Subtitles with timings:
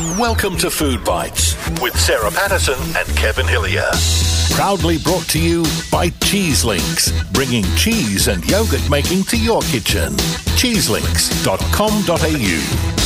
[0.00, 3.84] Welcome to Food Bites with Sarah Patterson and Kevin Hillier.
[4.52, 10.14] Proudly brought to you by Cheeselinks, bringing cheese and yogurt making to your kitchen.
[10.56, 12.99] Cheeselinks.com.au.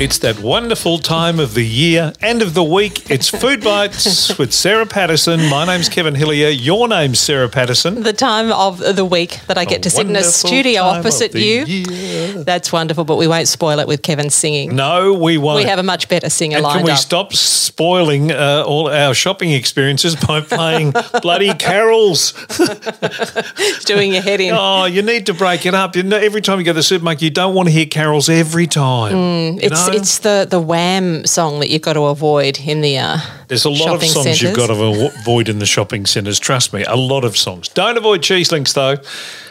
[0.00, 3.10] It's that wonderful time of the year, end of the week.
[3.10, 5.48] It's Food Bites with Sarah Patterson.
[5.50, 6.50] My name's Kevin Hillier.
[6.50, 8.04] Your name's Sarah Patterson.
[8.04, 11.64] the time of the week that I get to sit in a studio opposite you.
[11.64, 12.44] year.
[12.44, 14.76] That's wonderful, but we won't spoil it with Kevin singing.
[14.76, 15.64] No, we won't.
[15.64, 16.98] We have a much better singer and can we up.
[16.98, 20.92] stop spoiling uh, all our shopping experiences by playing
[21.22, 22.34] bloody carols?
[23.84, 24.54] Doing your head in.
[24.56, 25.96] Oh, you need to break it up.
[25.96, 28.28] You know, every time you go to the supermarket, you don't want to hear carols
[28.28, 29.56] every time.
[29.56, 29.87] you it's?
[29.94, 33.70] It's the the Wham song that you've got to avoid in the uh, There's a
[33.70, 36.38] lot of songs you've got to avoid in the shopping centres.
[36.38, 37.68] Trust me, a lot of songs.
[37.68, 38.96] Don't avoid Cheeselinks though.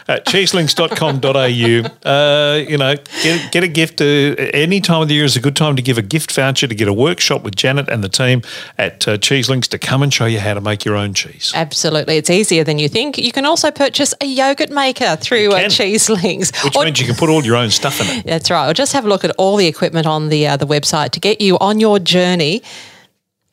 [0.09, 3.99] At cheeselinks.com.au, uh, you know, get, get a gift.
[3.99, 4.05] Uh,
[4.53, 6.73] any time of the year is a good time to give a gift voucher to
[6.73, 8.41] get a workshop with Janet and the team
[8.77, 11.51] at uh, Cheeselinks to come and show you how to make your own cheese.
[11.53, 13.17] Absolutely, it's easier than you think.
[13.17, 15.63] You can also purchase a yogurt maker through uh.
[15.63, 16.63] Cheeselinks.
[16.63, 18.25] Which Or- means you can put all your own stuff in it.
[18.25, 18.69] That's right.
[18.69, 21.19] Or just have a look at all the equipment on the uh, the website to
[21.19, 22.61] get you on your journey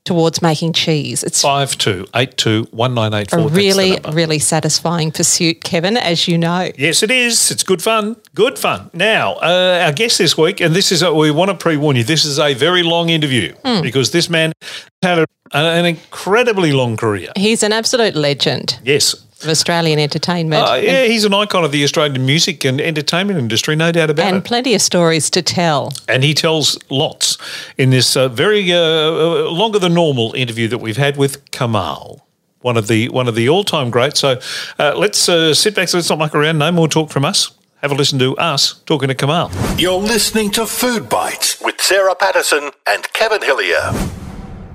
[0.04, 1.22] towards making cheese.
[1.24, 6.28] It's Five two eight two one nine eight a really, really satisfying pursuit, Kevin, as
[6.28, 6.70] you know.
[6.76, 7.50] Yes, it is.
[7.50, 8.16] It's good fun.
[8.34, 8.90] Good fun.
[8.92, 11.96] Now, uh, our guest this week, and this is, a, we want to pre warn
[11.96, 13.80] you, this is a very long interview Hmm.
[13.82, 14.52] because this man
[15.02, 17.30] had a, an incredibly long career.
[17.36, 19.14] He's an absolute legend Yes.
[19.44, 20.66] Of Australian entertainment.
[20.66, 24.24] Uh, yeah, he's an icon of the Australian music and entertainment industry, no doubt about
[24.24, 24.38] and it.
[24.38, 25.92] And plenty of stories to tell.
[26.08, 27.36] And he tells lots
[27.76, 32.20] in this uh, very uh, uh, longer than normal interview that we've had with Kamahl.
[32.60, 34.20] One of the one of the all time greats.
[34.20, 34.40] So
[34.78, 35.88] uh, let's uh, sit back.
[35.88, 36.56] So let's not muck around.
[36.58, 37.50] No more talk from us.
[37.82, 39.50] Have a listen to us talking to Kamahl.
[39.78, 43.92] You're listening to Food Bites with Sarah Patterson and Kevin Hillier.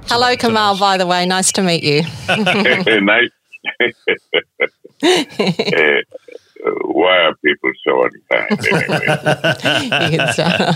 [0.05, 1.25] Hello, Kamahl, by the way.
[1.25, 2.03] Nice to meet you.
[2.27, 3.29] hey, nice.
[3.81, 3.95] Uh,
[6.83, 9.05] why are people so unkind anyway?
[10.05, 10.73] You can tell.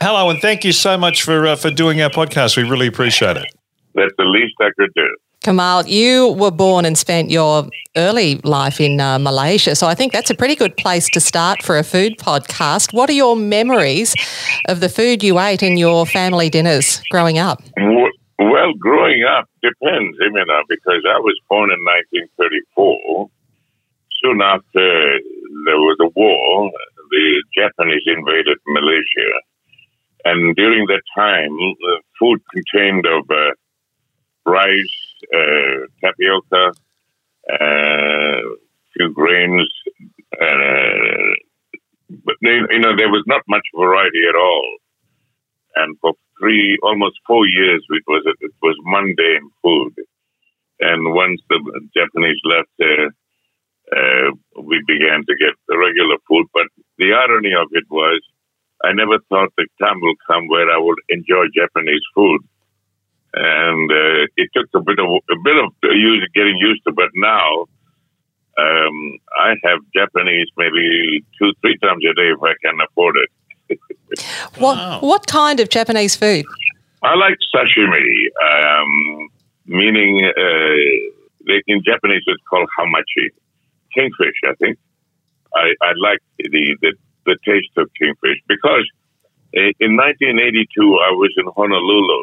[0.00, 2.56] Hello, and thank you so much for uh, for doing our podcast.
[2.56, 3.46] We really appreciate it.
[3.94, 5.16] That's the least I could do.
[5.42, 9.76] Kamahl, you were born and spent your early life in uh, Malaysia.
[9.76, 12.92] So I think that's a pretty good place to start for a food podcast.
[12.92, 14.14] What are your memories
[14.68, 17.62] of the food you ate in your family dinners growing up?
[17.76, 23.30] W- Well, growing up depends, you know, because I was born in 1934.
[24.22, 25.20] Soon after
[25.64, 26.70] there was a war,
[27.10, 29.32] the Japanese invaded Malaysia.
[30.24, 33.52] And during that time, the food contained of uh,
[34.44, 34.98] rice,
[35.34, 36.72] uh, tapioca,
[37.52, 38.40] uh,
[38.96, 39.70] few grains,
[40.40, 41.34] uh,
[42.24, 44.76] but you you know there was not much variety at all.
[45.76, 49.94] And for three, almost four years, it was it was mundane food.
[50.80, 51.58] And once the
[51.96, 53.08] Japanese left, uh,
[53.96, 54.28] uh,
[54.62, 56.46] we began to get the regular food.
[56.52, 58.20] But the irony of it was,
[58.84, 62.40] I never thought the time will come where I would enjoy Japanese food.
[63.34, 65.72] And uh, it took a bit of a bit of
[66.34, 67.66] getting used to, but now
[68.56, 68.96] um,
[69.36, 73.30] I have Japanese maybe two, three times a day if I can afford it.
[74.58, 76.44] What, what kind of Japanese food?
[77.02, 78.08] I like sashimi,
[78.48, 79.28] um,
[79.66, 81.12] meaning uh,
[81.46, 83.28] they- in Japanese it's called hamachi,
[83.94, 84.34] kingfish.
[84.44, 84.78] I think
[85.54, 86.92] I, I like the, the
[87.26, 88.86] the taste of kingfish because
[89.56, 92.22] uh, in 1982 I was in Honolulu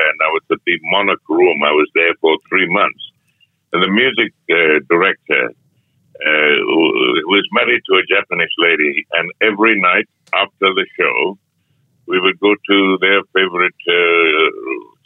[0.00, 1.62] and I was at the Monarch Room.
[1.64, 3.02] I was there for three months,
[3.72, 5.52] and the music uh, director
[6.24, 6.80] uh, who
[7.28, 11.38] was married to a Japanese lady, and every night after the show
[12.06, 14.50] we would go to their favorite uh,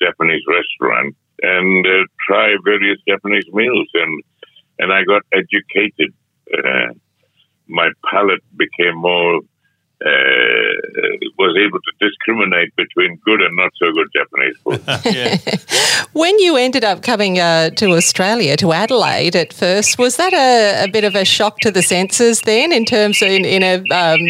[0.03, 4.23] Japanese restaurant and uh, try various Japanese meals, and
[4.79, 6.15] and I got educated.
[6.53, 6.95] Uh,
[7.67, 9.41] my palate became more.
[10.05, 10.69] Uh,
[11.39, 16.13] was able to discriminate between good and not so good Japanese food.
[16.13, 20.85] When you ended up coming uh, to Australia, to Adelaide at first, was that a,
[20.85, 23.77] a bit of a shock to the senses then, in terms of in, in a
[23.95, 24.21] um,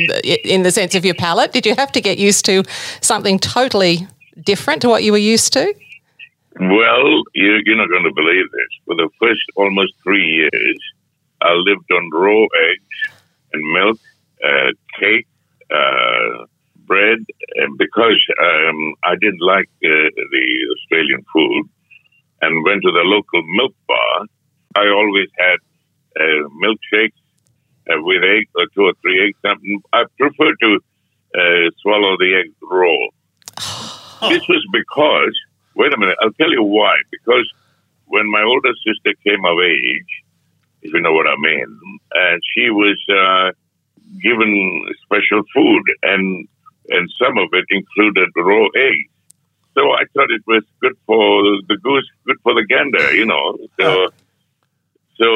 [0.45, 1.53] in the sense of your palate?
[1.53, 2.63] Did you have to get used to
[3.01, 4.07] something totally
[4.43, 5.75] different to what you were used to?
[6.61, 8.73] Well, you, you're not going to believe this.
[8.85, 10.79] For the first almost three years,
[11.41, 12.99] I lived on raw eggs
[13.53, 13.99] and milk,
[14.45, 15.27] uh, cake,
[15.71, 16.47] uh,
[16.87, 17.19] bread,
[17.57, 21.69] and because um, I didn't like uh, the Australian food
[22.41, 24.27] and went to the local milk bar,
[24.77, 25.59] I always had
[26.17, 27.21] uh, milkshakes
[27.91, 29.39] uh, with egg or two or three eggs.
[29.45, 30.81] Something I prefer to
[31.35, 33.09] uh, swallow the egg raw.
[34.31, 35.35] this was because,
[35.75, 36.97] wait a minute, I'll tell you why.
[37.11, 37.49] Because
[38.07, 40.13] when my older sister came of age,
[40.83, 41.81] if you know what I mean,
[42.15, 43.51] and she was uh,
[44.23, 46.49] given special food, and
[46.91, 49.13] and some of it included raw eggs.
[49.75, 53.57] So I thought it was good for the goose, good for the gander, you know.
[53.79, 54.09] So
[55.19, 55.27] so,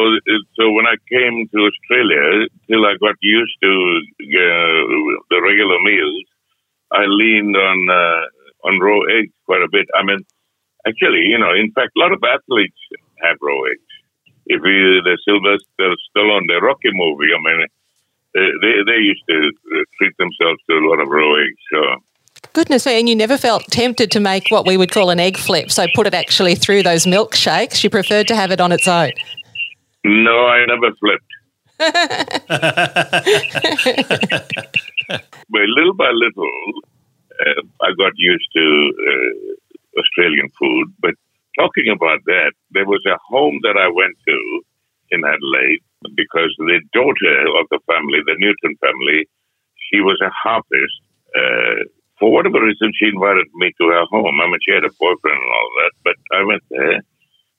[0.54, 3.72] so when I came to Australia, till I got used to
[4.22, 4.80] uh,
[5.26, 6.22] the regular meals,
[6.92, 9.90] I leaned on uh, on raw eggs quite a bit.
[9.98, 10.22] I mean,
[10.86, 12.78] actually, you know, in fact, a lot of athletes
[13.26, 13.90] have raw eggs.
[14.46, 17.66] If you the Sylvester Stallone, the Rocky movie, I mean,
[18.34, 19.50] they they used to
[19.98, 21.62] treat themselves to a lot of raw eggs.
[21.72, 22.02] So.
[22.54, 25.38] Goodness me, and you never felt tempted to make what we would call an egg
[25.38, 27.82] flip, so put it actually through those milkshakes.
[27.84, 29.12] You preferred to have it on its own.
[30.04, 31.24] No, I never flipped.
[31.78, 32.02] but
[35.50, 36.50] little by little,
[37.40, 40.92] uh, I got used to uh, Australian food.
[41.00, 41.14] But
[41.58, 44.62] talking about that, there was a home that I went to
[45.10, 45.82] in Adelaide
[46.16, 49.28] because the daughter of the family, the Newton family,
[49.90, 51.00] she was a harpist.
[51.34, 51.88] Uh,
[52.18, 54.38] for whatever reason, she invited me to her home.
[54.40, 57.00] I mean, she had a boyfriend and all that, but I went there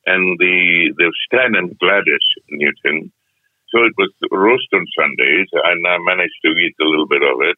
[0.06, 3.12] and the the Stan and Gladys Newton.
[3.72, 7.42] So it was roast on Sundays, and I managed to eat a little bit of
[7.42, 7.58] it.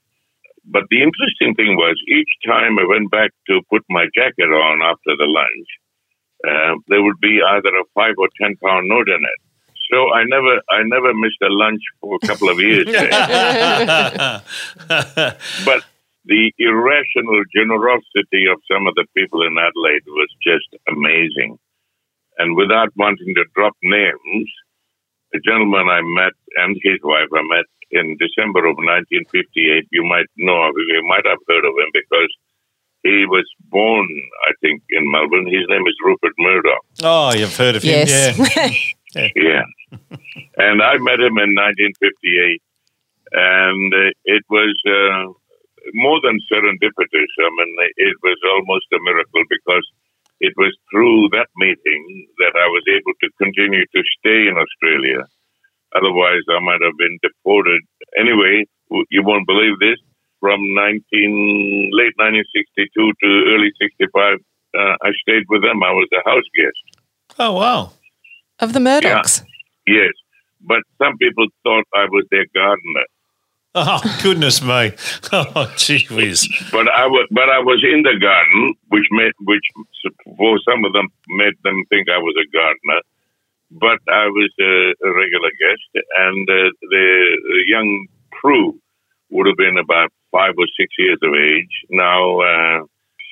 [0.64, 4.81] But the interesting thing was, each time I went back to put my jacket on
[4.81, 5.70] after the lunch,
[6.48, 9.42] uh, there would be either a five or ten pound note in it.
[9.92, 12.86] So I never, I never missed a lunch for a couple of years.
[15.66, 15.84] but
[16.26, 21.58] the irrational generosity of some of the people in Adelaide was just amazing.
[22.38, 24.50] And without wanting to drop names,
[25.34, 30.26] a gentleman I met and his wife I met in December of 1958, you might
[30.38, 32.31] know of him, you might have heard of him because
[33.04, 34.08] he was born,
[34.50, 35.46] I think, in Melbourne.
[35.46, 36.86] His name is Rupert Murdoch.
[37.04, 38.36] Oh, you've heard of yes.
[38.36, 38.46] him,
[39.16, 39.30] yeah.
[39.36, 39.64] yeah.
[40.58, 42.62] and I met him in 1958,
[43.32, 43.94] and
[44.26, 45.32] it was uh,
[45.94, 47.32] more than serendipitous.
[47.40, 49.86] I mean, it was almost a miracle because
[50.40, 55.24] it was through that meeting that I was able to continue to stay in Australia.
[55.96, 57.82] Otherwise, I might have been deported.
[58.20, 58.66] Anyway,
[59.10, 60.00] you won't believe this.
[60.42, 64.38] From 19, late 1962 to early 65,
[64.78, 65.82] uh, I stayed with them.
[65.82, 66.84] I was a house guest.
[67.40, 67.92] Oh, wow.
[68.60, 69.44] Of the Murdochs?
[69.88, 70.04] Yeah.
[70.04, 70.13] Yes.
[70.62, 73.06] But some people thought I was their gardener.
[73.78, 74.94] Oh goodness me!
[75.34, 76.48] Oh gee whiz!
[76.72, 79.68] But I was, but I was in the garden, which made, which
[80.38, 83.02] for some of them made them think I was a gardener.
[83.72, 88.80] But I was a, a regular guest, and uh, the, the young Prue
[89.31, 91.75] would have been about five or six years of age.
[91.90, 92.80] Now uh,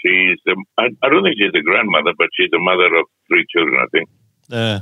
[0.02, 3.46] she's, a, I, I don't think she's a grandmother, but she's the mother of three
[3.50, 4.10] children, I think.
[4.50, 4.80] Yeah.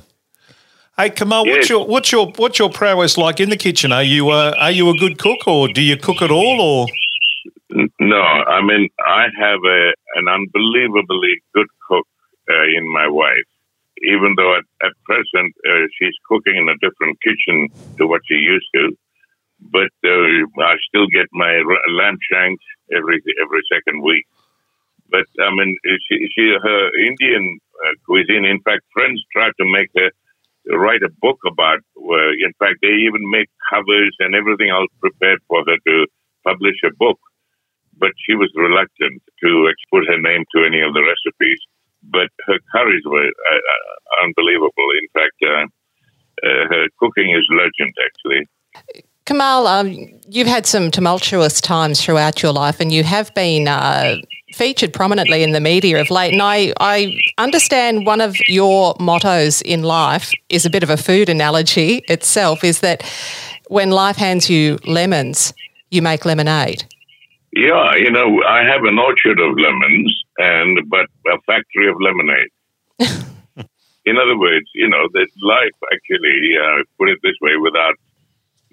[1.02, 1.56] Hey Kamahl, yes.
[1.56, 3.92] what's your what's your what's your prowess like in the kitchen?
[3.92, 6.86] Are you uh, are you a good cook, or do you cook at all, or?
[8.00, 9.82] No, I mean I have a
[10.18, 12.06] an unbelievably good cook
[12.48, 13.50] uh, in my wife.
[14.14, 18.36] Even though at, at present uh, she's cooking in a different kitchen to what she
[18.36, 18.96] used to,
[19.72, 21.64] but uh, I still get my
[21.98, 22.64] lamb shanks
[22.96, 24.28] every every second week.
[25.10, 25.76] But I mean,
[26.08, 28.46] she, she her Indian uh, cuisine.
[28.46, 30.12] In fact, friends try to make her
[30.70, 31.80] write a book about.
[31.98, 36.08] Uh, in fact, they even make covers and everything else prepared for her to
[36.44, 37.20] publish a book.
[37.98, 41.60] But she was reluctant to put her name to any of the recipes.
[42.04, 44.90] But her curries were uh, uh unbelievable.
[45.02, 45.66] In fact, uh,
[46.44, 48.48] uh, her cooking is legend, actually.
[49.26, 54.16] Kamahl, um, you've had some tumultuous times throughout your life, and you have been uh,
[54.54, 56.34] featured prominently in the media of late.
[56.34, 60.98] And I, I understand one of your mottos in life is a bit of a
[60.98, 63.04] food analogy itself is that
[63.70, 65.54] when life hands you lemons,
[65.90, 66.84] you make lemonade.
[67.54, 72.52] Yeah, you know, I have an orchard of lemons and but a factory of lemonade.
[74.06, 77.96] in other words, you know, that life actually, uh, put it this way, without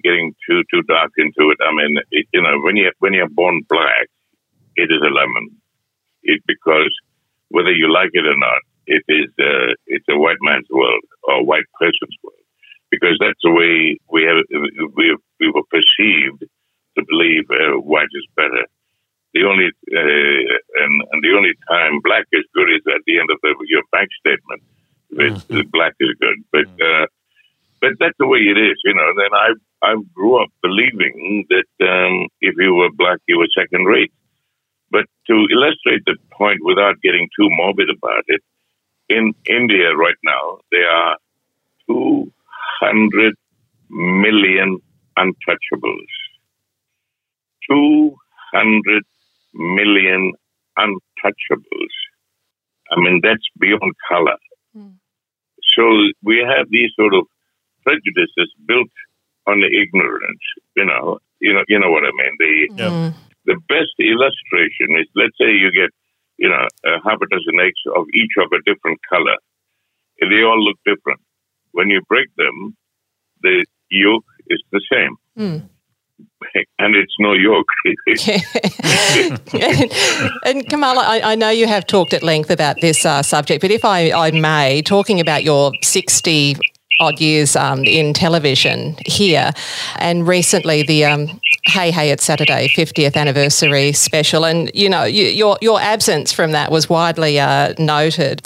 [0.04, 1.58] getting too too dark into it.
[1.60, 4.06] I mean, it, you know, when you when you're born black,
[4.76, 5.57] it is a lemon
[6.28, 6.92] it because
[7.48, 11.40] whether you like it or not, it is uh, it's a white man's world or
[11.40, 12.44] a white person's world
[12.90, 14.40] because that's the way we have
[14.96, 16.44] we we were perceived
[16.96, 18.64] to believe uh, white is better.
[19.34, 23.28] The only uh, and, and the only time black is good is at the end
[23.30, 24.62] of the, your bank statement.
[25.08, 25.68] Mm-hmm.
[25.72, 27.06] Black is good, but uh,
[27.80, 29.08] but that's the way it is, you know.
[29.16, 29.48] Then I
[29.82, 34.12] I grew up believing that um, if you were black, you were second rate.
[34.90, 38.40] But to illustrate the point without getting too morbid about it,
[39.08, 41.16] in India right now, there are
[41.86, 43.34] 200
[43.90, 44.78] million
[45.16, 46.12] untouchables.
[47.70, 49.02] 200
[49.54, 50.32] million
[50.78, 51.94] untouchables.
[52.90, 54.38] I mean, that's beyond color.
[54.76, 54.94] Mm.
[55.76, 55.82] So
[56.22, 57.26] we have these sort of
[57.82, 58.90] prejudices built
[59.46, 60.40] on the ignorance.
[60.76, 62.68] You know, you know, you know what I mean.
[62.76, 63.14] The mm.
[63.48, 65.90] The best illustration is, let's say you get,
[66.36, 69.36] you know, a half a dozen eggs of each of a different color.
[70.20, 71.20] They all look different.
[71.72, 72.76] When you break them,
[73.42, 75.16] the yolk is the same.
[75.38, 75.68] Mm.
[76.78, 77.66] and it's no yolk.
[79.54, 83.62] and, and Kamala, I, I, know you have talked at length about this uh, subject,
[83.62, 86.56] but if I, I may, talking about your 60
[87.00, 89.50] odd years um, in television here,
[89.98, 95.24] and recently the um, Hey Hey It's Saturday 50th anniversary special, and you know you,
[95.24, 98.42] your your absence from that was widely uh, noted.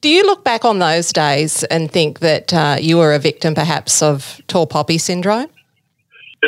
[0.00, 3.54] Do you look back on those days and think that uh, you were a victim,
[3.54, 5.48] perhaps, of tall poppy syndrome?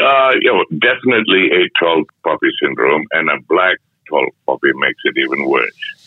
[0.01, 5.49] Uh, know, definitely a tall poppy syndrome, and a black tall poppy makes it even
[5.49, 5.98] worse.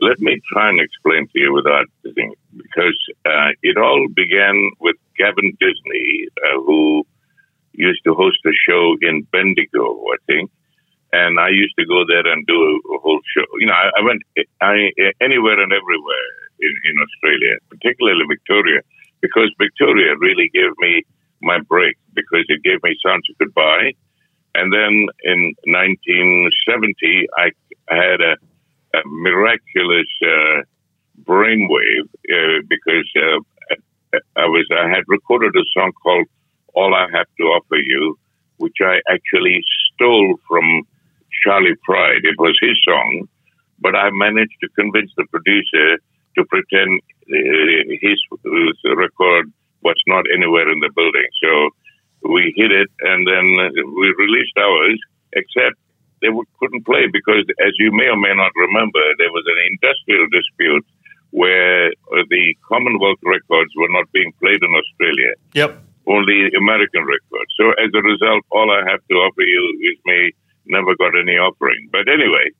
[0.00, 4.96] Let me try and explain to you without thing, because uh, it all began with
[5.16, 7.06] Gavin Disney, uh, who
[7.72, 10.50] used to host a show in Bendigo, I think,
[11.12, 13.46] and I used to go there and do a, a whole show.
[13.60, 14.22] You know, I, I went
[14.60, 14.90] I,
[15.20, 18.80] anywhere and everywhere in, in Australia, particularly Victoria,
[19.20, 21.04] because Victoria really gave me
[21.42, 23.92] my break because it gave me Sounds of Goodbye.
[24.54, 27.50] And then in 1970, I,
[27.88, 28.36] had a,
[29.04, 30.62] miraculous uh,
[31.24, 33.40] brainwave uh, because uh,
[34.36, 36.26] I was I had recorded a song called
[36.74, 38.18] "All I Have to Offer You,"
[38.58, 39.62] which I actually
[39.94, 40.82] stole from
[41.42, 42.22] Charley Pride.
[42.24, 43.28] It was his song,
[43.80, 45.98] but I managed to convince the producer
[46.36, 48.18] to pretend uh, his
[48.84, 51.28] record was not anywhere in the building.
[51.42, 51.50] So
[52.30, 53.46] we hit it, and then
[53.98, 55.00] we released ours,
[55.32, 55.76] except
[56.26, 60.26] they couldn't play because, as you may or may not remember, there was an industrial
[60.34, 60.86] dispute
[61.30, 65.32] where uh, the Commonwealth records were not being played in Australia.
[65.54, 65.70] Yep.
[66.06, 67.50] Only American records.
[67.58, 70.32] So as a result, all I have to offer you is me
[70.66, 71.88] never got any offering.
[71.90, 72.50] But anyway,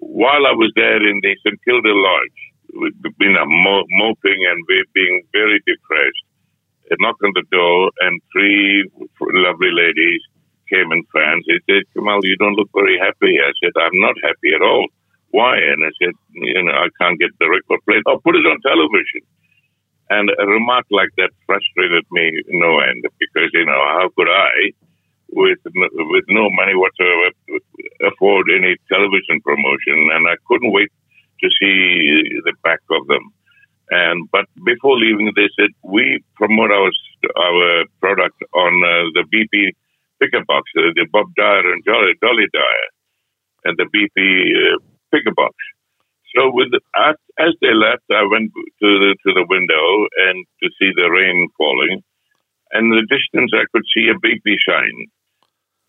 [0.00, 2.40] while I was there in the St Kilda Lodge,
[3.20, 4.58] you know, moping and
[4.94, 6.24] being very depressed,
[6.90, 8.88] I knocked on the door, and three
[9.20, 10.22] lovely ladies
[10.70, 11.44] came in fans.
[11.48, 13.40] They said, Kamahl, you don't look very happy.
[13.40, 14.86] I said, I'm not happy at all.
[15.30, 15.56] Why?
[15.56, 18.02] And I said, you know, I can't get the record played.
[18.06, 19.22] Oh, put it on television.
[20.10, 24.72] And a remark like that frustrated me no end because, you know, how could I,
[25.30, 27.28] with with no money whatsoever,
[28.08, 30.08] afford any television promotion?
[30.16, 30.88] And I couldn't wait
[31.40, 33.28] to see the back of them.
[33.90, 36.90] And but before leaving, they said we promote our
[37.36, 39.76] our product on uh, the BP
[40.20, 42.88] Pick-a-Box, uh, the Bob Dyer and Jolly, Dolly Dyer,
[43.64, 44.78] and the BP uh,
[45.12, 45.54] Pick-a-Box.
[46.36, 46.80] So with the,
[47.40, 49.86] as they left, I went to the to the window
[50.28, 52.02] and to see the rain falling,
[52.72, 55.08] and in the distance I could see a BP sign.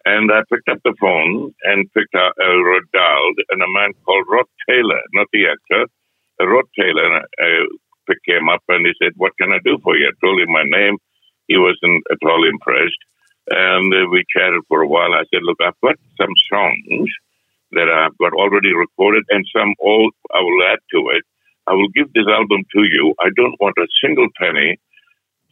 [0.06, 4.26] And I picked up the phone and picked out, uh, dialed, and a man called
[4.32, 5.92] Rod Taylor, not the actor,
[6.40, 7.68] Rod Taylor, uh,
[8.26, 10.08] came up and he said, What can I do for you?
[10.08, 10.98] I told him my name.
[11.48, 12.98] He wasn't at all impressed.
[13.50, 15.14] And uh, we chatted for a while.
[15.14, 17.10] I said, Look, I've got some songs
[17.72, 21.24] that I've got already recorded and some old I will add to it.
[21.68, 23.14] I will give this album to you.
[23.22, 24.78] I don't want a single penny.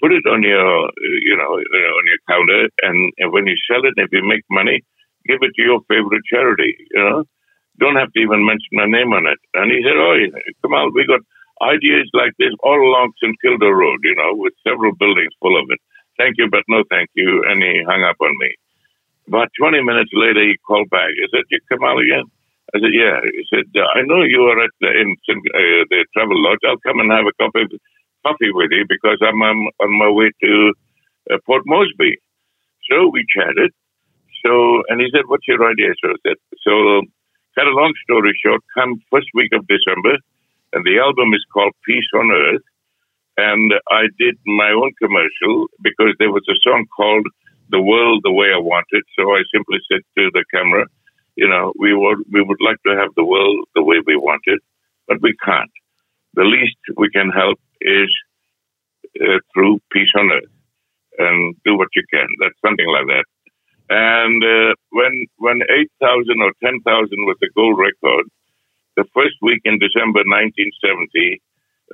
[0.02, 0.90] Put it on your,
[1.26, 4.84] you know, on your counter, and, and when you sell it, if you make money,
[5.28, 6.76] give it to your favorite charity.
[6.92, 7.24] You know,
[7.80, 9.40] don't have to even mention my name on it.
[9.56, 10.14] And he said, "Oh,
[10.62, 11.22] come on, we got
[11.64, 15.66] ideas like this all along St Kilda Road, you know, with several buildings full of
[15.70, 15.80] it.
[16.18, 17.46] Thank you, but no thank you.
[17.48, 18.52] And he hung up on me.
[19.28, 21.10] About 20 minutes later, he called back.
[21.14, 22.26] He said, You come out again?
[22.74, 23.22] I said, Yeah.
[23.22, 26.64] He said, I know you are at the, in uh, the travel lodge.
[26.66, 27.54] I'll come and have a of
[28.26, 30.74] coffee with you because I'm on my way to
[31.32, 32.18] uh, Port Moresby.
[32.90, 33.72] So we chatted.
[34.46, 35.94] So, and he said, What's your idea?
[36.02, 37.02] So I said, So,
[37.56, 40.18] cut a long story short, come first week of December,
[40.74, 42.64] and the album is called Peace on Earth.
[43.38, 47.28] And I did my own commercial because there was a song called
[47.70, 49.06] The World the Way I Want It.
[49.18, 50.86] So I simply said to the camera,
[51.36, 54.44] you know, we would, we would like to have the world the way we want
[54.46, 54.62] it,
[55.08, 55.72] but we can't.
[56.36, 58.10] The least we can help is
[59.22, 60.44] uh, through Peace on Earth.
[61.20, 62.28] and do what you can.
[62.42, 63.26] That's something like that.
[63.90, 65.62] And uh, when when
[66.02, 66.84] 8,000 or 10,000
[67.26, 68.26] was the gold record,
[68.98, 71.42] the first week in December 1970,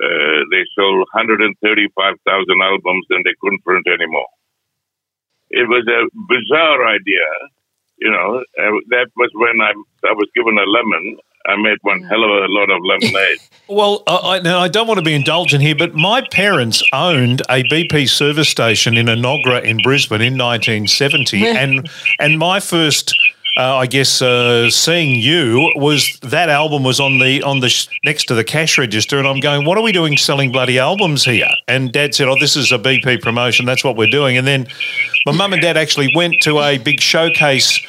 [0.02, 1.54] uh, they sold 135,000
[2.62, 4.28] albums and they couldn't print anymore.
[5.50, 7.28] It was a bizarre idea.
[7.98, 9.70] You know, uh, that was when I,
[10.08, 13.38] I was given a lemon I made one hell of a lot of lemonade.
[13.68, 17.62] well, I, now I don't want to be indulgent here, but my parents owned a
[17.64, 23.14] BP service station in Enoggera in Brisbane in 1970, and and my first
[23.56, 27.86] uh, I guess uh, seeing you was that album was on the on the sh-
[28.04, 31.24] next to the cash register, and I'm going, what are we doing selling bloody albums
[31.24, 31.50] here?
[31.68, 33.64] And Dad said, oh, this is a BP promotion.
[33.64, 34.36] That's what we're doing.
[34.36, 34.66] And then
[35.26, 37.80] my mum and Dad actually went to a big showcase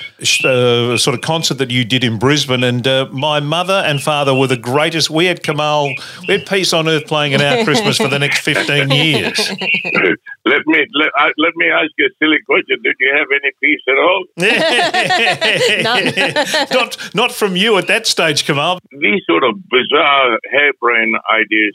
[0.46, 4.36] uh, sort of concert that you did in Brisbane, and uh, my mother and father
[4.36, 5.10] were the greatest.
[5.10, 5.96] We had Kamahl,
[6.28, 9.50] we had Peace on Earth playing at our Christmas for the next 15 years.
[10.46, 12.82] let me let, uh, let me ask you a silly question.
[12.84, 14.24] Did you have any peace at all?
[16.72, 18.80] not not from you at that stage, Kamahl.
[18.92, 21.74] These sort of bizarre harebrained ideas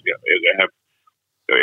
[0.59, 0.69] have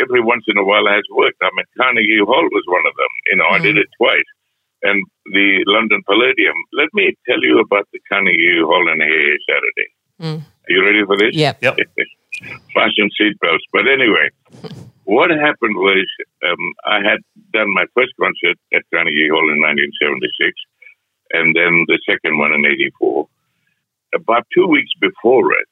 [0.02, 1.38] every once in a while has worked.
[1.42, 3.14] I mean, Carnegie Hall was one of them.
[3.32, 3.56] You know, mm.
[3.56, 3.82] I did mm.
[3.82, 4.30] it twice,
[4.84, 6.56] and the London Palladium.
[6.74, 9.90] Let me tell you about the Carnegie Hall and Hey Saturday.
[10.22, 10.42] Mm.
[10.42, 11.36] Are you ready for this?
[11.36, 11.62] Yep.
[11.62, 11.78] Yep.
[12.74, 13.66] Fasten seatbelts.
[13.72, 14.30] But anyway,
[15.06, 16.06] what happened was
[16.44, 17.22] um, I had
[17.54, 20.54] done my first concert at Carnegie Hall in 1976
[21.32, 23.28] and then the second one in 84.
[24.16, 25.68] About two weeks before it,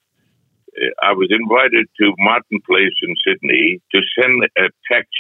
[1.02, 5.16] I was invited to Martin Place in Sydney to send a text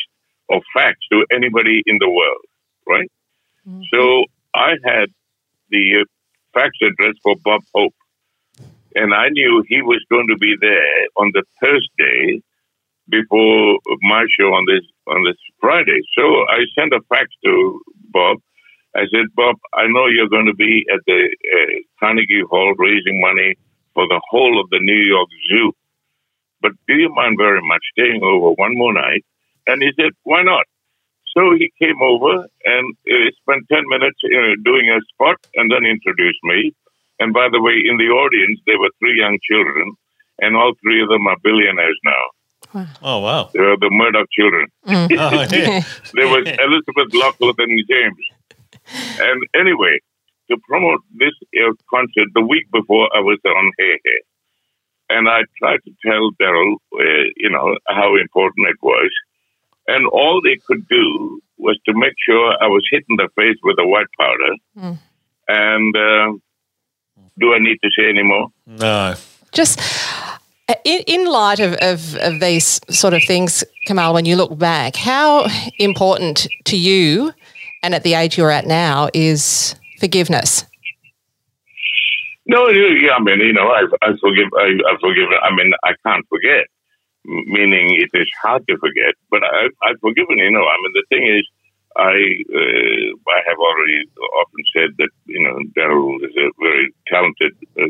[0.49, 2.45] or fax to anybody in the world,
[2.87, 3.11] right?
[3.67, 3.81] Mm-hmm.
[3.93, 5.09] So I had
[5.69, 6.05] the uh,
[6.53, 7.95] fax address for Bob Hope,
[8.95, 12.41] and I knew he was going to be there on the Thursday
[13.09, 16.01] before my show on this on this Friday.
[16.17, 18.37] So I sent a fax to Bob
[18.95, 23.19] I said, Bob, I know you're going to be at the uh, Carnegie Hall raising
[23.19, 23.55] money
[23.93, 25.73] for the whole of the New York Zoo.
[26.61, 29.25] But do you mind very much staying over one more night?
[29.67, 30.65] And he said, why not?
[31.35, 35.83] So he came over and uh, spent 10 minutes uh, doing a spot and then
[35.83, 36.71] introduced me.
[37.19, 39.93] And by the way, in the audience, there were three young children,
[40.39, 42.23] and all three of them are billionaires now.
[43.01, 43.49] Oh, wow.
[43.53, 44.67] They were the Murdoch children.
[44.85, 45.11] Mm.
[45.19, 45.83] oh, yeah.
[46.13, 48.25] there was Elisabeth Lachlan and James.
[49.19, 49.99] And anyway,
[50.49, 54.21] to promote this uh, concert, the week before I was on Hey Hey.
[55.09, 59.11] And I tried to tell Daryl, uh, you know, how important it was.
[59.87, 63.57] And all they could do was to make sure I was hit in the face
[63.63, 64.55] with a white powder.
[64.77, 64.99] Mm.
[65.47, 66.37] And uh,
[67.37, 68.47] do I need to say any more?
[68.65, 69.13] No.
[69.51, 69.79] Just
[70.67, 74.57] uh, in, in light of, of, of, these sort of things, Kamahl, when you look
[74.57, 77.31] back, how important to you
[77.85, 80.65] and at the age you're at now is forgiveness?
[82.47, 85.29] No, yeah, I mean, you know, I, I forgive, I, I forgive.
[85.41, 86.65] I mean, I can't forget,
[87.25, 89.13] meaning it is hard to forget.
[89.29, 90.37] But I, I've forgiven.
[90.37, 91.45] You know, I mean, the thing is,
[91.95, 92.13] I
[92.53, 93.99] uh, I have already
[94.41, 97.85] often said that you know Daryl is a very talented uh,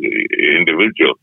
[0.60, 1.16] individual,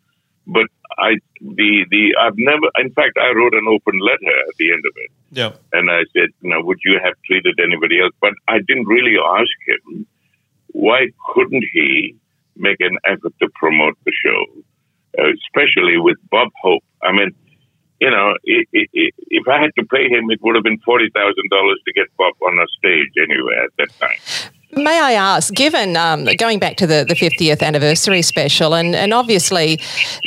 [0.46, 0.66] but
[0.98, 2.68] I the the I've never.
[2.78, 5.10] In fact, I wrote an open letter at the end of it.
[5.30, 5.52] Yeah.
[5.72, 8.12] And I said, you know, would you have treated anybody else?
[8.20, 10.06] But I didn't really ask him
[10.72, 12.16] why couldn't he
[12.56, 14.44] make an effort to promote the show,
[15.18, 16.84] uh, especially with Bob Hope.
[17.02, 17.32] I mean,
[18.00, 20.78] you know, it, it, it, if I had to pay him, it would have been
[20.80, 24.52] forty thousand dollars to get Bob on a stage anywhere at that time.
[24.74, 29.12] May I ask, given um, going back to the, the 50th anniversary special, and, and
[29.12, 29.78] obviously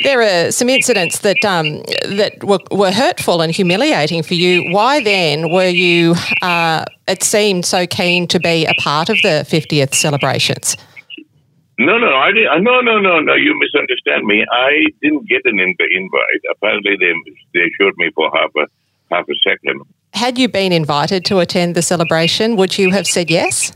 [0.04, 1.82] there are some incidents that um,
[2.16, 7.64] that were, were hurtful and humiliating for you, why then were you, uh, it seemed,
[7.64, 10.76] so keen to be a part of the 50th celebrations?
[11.78, 12.62] No, no, I didn't.
[12.62, 13.34] No, no, no, no.
[13.34, 14.46] You misunderstand me.
[14.50, 16.40] I didn't get an invite.
[16.50, 17.12] Apparently, they
[17.52, 18.66] they showed me for half a
[19.14, 19.82] half a second.
[20.14, 23.72] Had you been invited to attend the celebration, would you have said yes?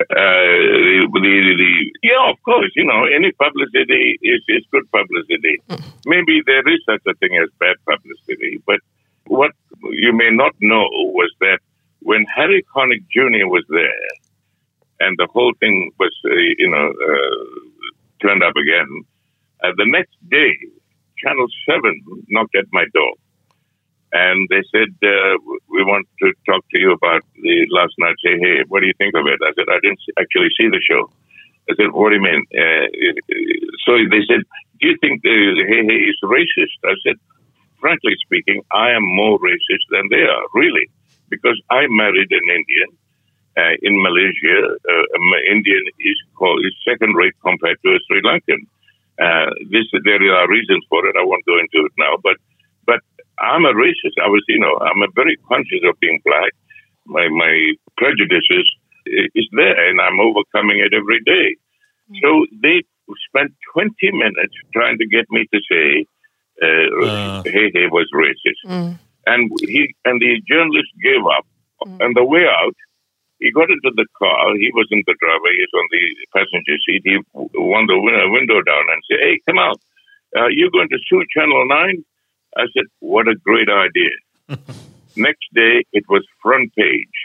[0.00, 5.58] Uh, the, the, the, yeah, of course, you know, any publicity is, is good publicity.
[5.68, 5.82] Mm.
[6.06, 8.78] Maybe there is such a thing as bad publicity, but
[9.26, 9.50] what
[9.90, 10.86] you may not know
[11.18, 11.58] was that
[12.00, 13.50] when Harry Connick Jr.
[13.50, 14.08] was there,
[15.00, 17.88] and the whole thing was, uh, you know, uh,
[18.22, 19.04] turned up again,
[19.64, 20.54] uh, the next day,
[21.18, 23.14] Channel 7 knocked at my door
[24.12, 25.34] and they said, uh,
[25.68, 28.16] we want to talk to you about the last night.
[28.24, 29.38] Say, hey, what do you think of it?
[29.42, 31.10] I said, I didn't actually see the show.
[31.70, 32.42] I said, what do you mean?
[32.54, 32.86] Uh,
[33.84, 34.42] so they said,
[34.80, 36.78] do you think the Hey Hey is racist?
[36.84, 37.16] I said,
[37.80, 40.88] frankly speaking, I am more racist than they are, really.
[41.30, 42.90] because I married an Indian
[43.56, 44.58] uh, in Malaysia.
[44.74, 45.24] Uh, an
[45.56, 48.60] Indian is called is second rate compared to a Sri Lankan.
[49.18, 51.14] Uh, this there are reasons for it.
[51.18, 52.36] I won't go into it now, but
[53.40, 54.16] I'm a racist.
[54.22, 56.52] I was, you know, I'm a very conscious of being black.
[57.06, 58.66] My my prejudices
[59.06, 61.56] is there, and I'm overcoming it every day.
[62.22, 62.84] So they
[63.28, 66.06] spent 20 minutes trying to get me to say,
[66.62, 67.42] uh, Uh.
[67.44, 68.60] "Hey, hey was racist,"
[69.26, 71.46] and he and the journalist gave up.
[71.86, 72.02] Mm.
[72.04, 72.76] On the way out,
[73.38, 74.56] he got into the car.
[74.56, 77.02] He wasn't the driver; he was on the passenger seat.
[77.04, 77.98] He won the
[78.36, 79.80] window down and said, "Hey, come out!
[80.36, 82.04] Uh, you going to sue Channel 9?
[82.58, 84.14] I said, "What a great idea!"
[85.16, 87.16] Next day, it was front page.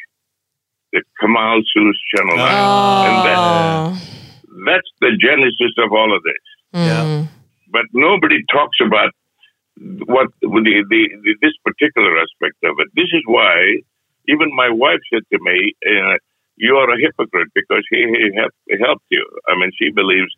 [0.93, 2.47] The Kamahl sues Channel 9.
[3.09, 3.97] And that, Oh.
[4.65, 6.43] that's the genesis of all of this.
[6.73, 7.25] Yeah.
[7.71, 9.11] But nobody talks about
[10.05, 10.47] what the,
[10.93, 12.89] the, the this particular aspect of it.
[12.95, 13.81] This is why
[14.29, 16.15] even my wife said to me, uh,
[16.57, 20.29] "You are a hypocrite because he, he, helped, he helped you." I mean, she believes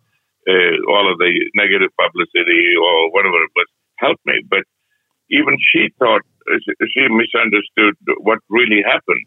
[0.47, 3.67] uh, all of the negative publicity or whatever it was
[3.99, 4.63] helped me, but
[5.29, 6.57] even she thought uh,
[6.93, 9.25] she misunderstood what really happened.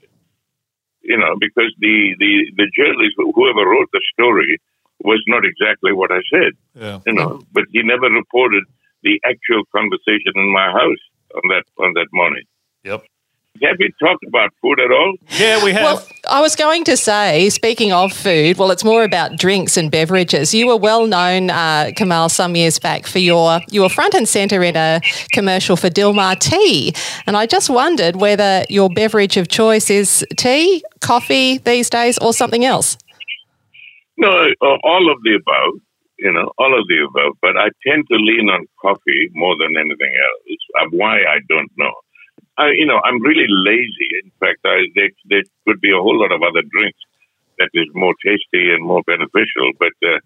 [1.03, 4.61] You know, because the the the journalist, whoever wrote the story,
[5.03, 6.99] was not exactly what I said Yeah.
[7.07, 8.65] you know, but he never reported
[9.03, 11.03] the actual conversation in my house
[11.35, 12.45] on that on that morning.
[12.85, 13.05] Yep.
[13.63, 15.15] Have you talked about food at all?
[15.39, 15.85] Yeah, we have.
[15.85, 19.91] Well, I was going to say, speaking of food, well, it's more about drinks and
[19.91, 20.53] beverages.
[20.53, 24.29] You were well known, uh, Kamahl, some years back for your you were front and
[24.29, 25.01] centre in a
[25.33, 26.93] commercial for Dilmah tea,
[27.27, 32.35] and I just wondered whether your beverage of choice is tea, coffee these days, or
[32.35, 32.99] something else.
[34.19, 35.81] No, uh, all of the above.
[36.19, 37.37] You know, all of the above.
[37.41, 40.59] But I tend to lean on coffee more than anything else.
[40.81, 41.93] Uh, why I don't know.
[42.59, 44.11] I, you know, I'm really lazy.
[44.25, 47.01] In fact, I, there, there could be a whole lot of other drinks
[47.59, 49.71] that is more tasty and more beneficial.
[49.79, 50.19] But uh,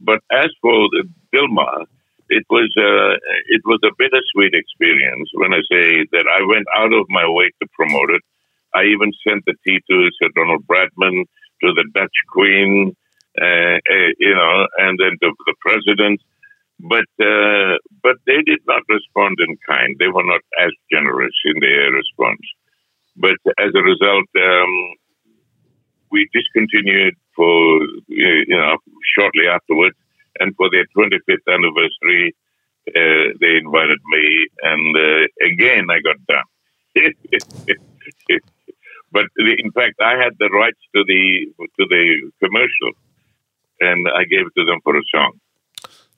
[0.00, 1.86] but as for the Dilmah,
[2.28, 3.14] it was uh,
[3.48, 5.30] it was a bittersweet experience.
[5.34, 8.22] When I say that, I went out of my way to promote it.
[8.74, 11.24] I even sent the tea to Sir Donald Bradman,
[11.62, 12.94] to the Dutch Queen,
[13.40, 16.20] uh, uh, you know, and then to the president.
[16.78, 19.96] But uh, but they did not respond in kind.
[19.98, 22.44] They were not as generous in their response.
[23.16, 24.72] But as a result, um,
[26.10, 28.76] we discontinued for you know
[29.16, 29.96] shortly afterwards,
[30.38, 32.34] and for their 25th anniversary,
[32.88, 36.48] uh, they invited me, and uh, again I got done.
[39.12, 42.92] but in fact, I had the rights to the to the commercial,
[43.80, 45.40] and I gave it to them for a song.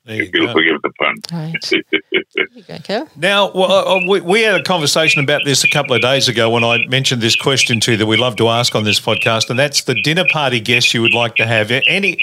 [0.08, 0.52] There you If you'll go.
[0.54, 1.14] forgive the pun.
[1.32, 2.82] Right.
[2.88, 6.28] Go, Now, well, uh, we, we had a conversation about this a couple of days
[6.28, 8.98] ago when I mentioned this question to you that we love to ask on this
[9.00, 11.70] podcast, and that's the dinner party guest you would like to have.
[11.70, 12.18] Any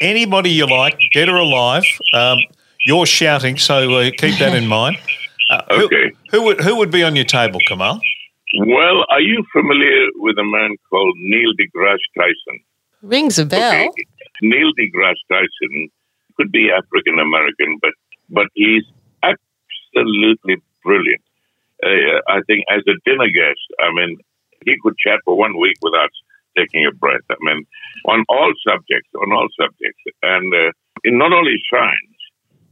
[0.00, 1.84] anybody you like, dead or alive.
[2.12, 2.38] Um,
[2.86, 4.96] you're shouting, so uh, keep that in mind.
[5.50, 6.12] Uh, who- Okay.
[6.30, 8.00] Who, would who would be on your table, Kamahl?
[8.58, 12.60] Well, are you familiar with a man called Neil deGrasse Tyson?
[13.02, 13.72] Rings a bell.
[13.72, 13.88] Okay.
[14.42, 15.88] Neil deGrasse Tyson
[16.36, 17.92] could be African American, but
[18.30, 18.84] but he's
[19.22, 21.22] absolutely brilliant.
[21.82, 24.18] Uh, I think as a dinner guest, I mean,
[24.64, 26.10] he could chat for one week without
[26.56, 27.26] taking a breath.
[27.30, 27.64] I mean,
[28.06, 30.72] on all subjects, on all subjects, and uh,
[31.04, 32.14] in not only science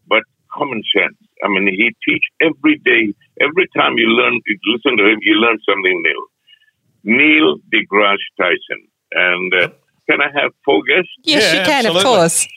[0.09, 0.23] but
[0.53, 1.17] common sense.
[1.45, 3.15] I mean, he teach every day.
[3.41, 6.29] Every time you learn, you listen to him, you learn something new.
[7.05, 9.69] Neil deGrasse Tyson, and uh,
[10.09, 11.11] can I have four guests?
[11.25, 12.01] Yes, Yeah, you can, absolutely.
[12.01, 12.49] of course.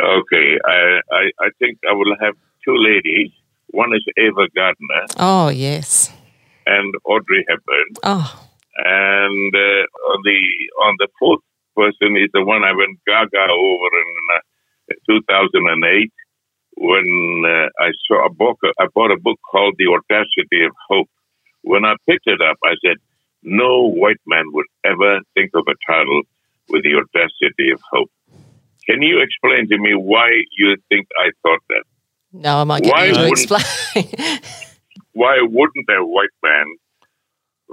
[0.00, 3.30] Okay, I, I, I think I will have two ladies.
[3.70, 6.12] One is Ava Gardner Oh, yes.
[6.66, 10.38] and Audrey Hepburn, Oh, and uh, on the
[10.84, 11.40] on the fourth
[11.76, 16.12] person is the one I went gaga over in uh, 2008
[16.76, 18.58] when uh, I saw a book.
[18.80, 21.08] I bought a book called The Audacity of Hope.
[21.62, 22.96] When I picked it up, I said,
[23.42, 26.22] "No white man would ever think of a title
[26.68, 28.10] with the audacity of hope."
[28.88, 31.84] Can you explain to me why you think I thought that?
[32.32, 34.40] no, I might get Why you to wouldn't- explain.
[35.12, 36.66] why wouldn't a white man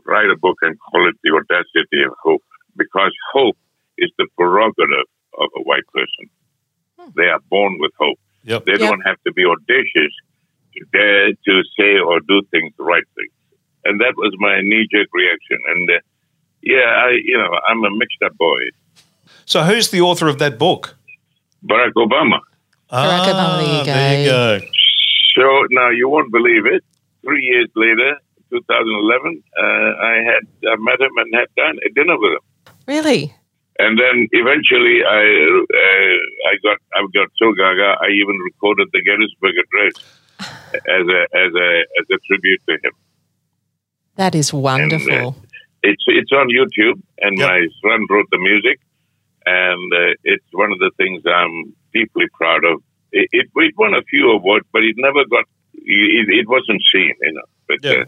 [0.05, 2.43] write a book and call it The Audacity of Hope?
[2.77, 3.57] Because hope
[3.97, 6.29] is the prerogative of a white person.
[7.17, 8.19] They are born with hope.
[8.43, 8.65] Yep.
[8.65, 8.77] They Yeah.
[8.89, 10.13] don't have to be audacious
[10.75, 13.33] to dare to say or do things the right things.
[13.83, 15.57] And that was my knee jerk reaction.
[15.67, 15.93] And uh,
[16.61, 18.61] yeah, I, you know, I'm a mixed up boy.
[19.45, 20.95] So, who's the author of that book?
[21.69, 22.39] Barack Obama.
[22.91, 24.59] Barack Obama, there you Ah, There you go.
[25.35, 26.83] So now you won't believe it.
[27.23, 28.17] Three years later,
[28.49, 32.45] 2011, uh, I had I met him and had done a dinner with him.
[32.87, 33.33] Really?
[33.79, 35.23] And then eventually, I
[35.83, 36.17] uh,
[36.51, 37.95] I got I got so gaga.
[38.01, 39.93] I even recorded the Gettysburg Address
[40.97, 41.69] as a as a
[41.99, 42.93] as a tribute to him.
[44.15, 45.11] That is wonderful.
[45.13, 45.31] And, uh,
[45.83, 47.47] it's it's on YouTube, and Yep.
[47.49, 48.79] my son wrote the music,
[49.45, 52.81] and uh, it's one of the things I'm deeply proud of.
[53.11, 55.45] It, it, it won a few awards, but it never got.
[55.73, 57.41] It, it wasn't seen, you know.
[57.67, 57.91] But Yeah.
[57.91, 58.05] uh,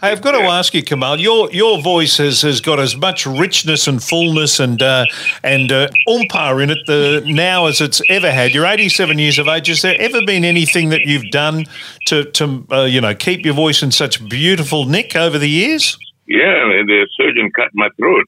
[0.00, 1.20] Hey, I've got to ask you, Kamahl.
[1.20, 5.04] Your your voice has, has got as much richness and fullness and uh,
[5.44, 8.52] and uh, umpire in it the, now as it's ever had.
[8.52, 9.68] You're 87 years of age.
[9.68, 11.66] Has there ever been anything that you've done
[12.08, 15.96] to to uh, you know keep your voice in such beautiful nick over the years?
[16.26, 18.26] yeah, the surgeon cut my throat.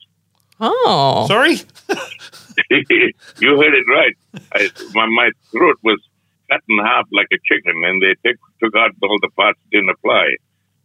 [0.60, 1.26] Oh.
[1.28, 1.56] Sorry.
[3.40, 4.16] you heard it right.
[4.52, 6.00] I, my my throat was
[6.50, 9.70] cut in half like a chicken, and they took took out all the parts that
[9.76, 10.36] didn't apply.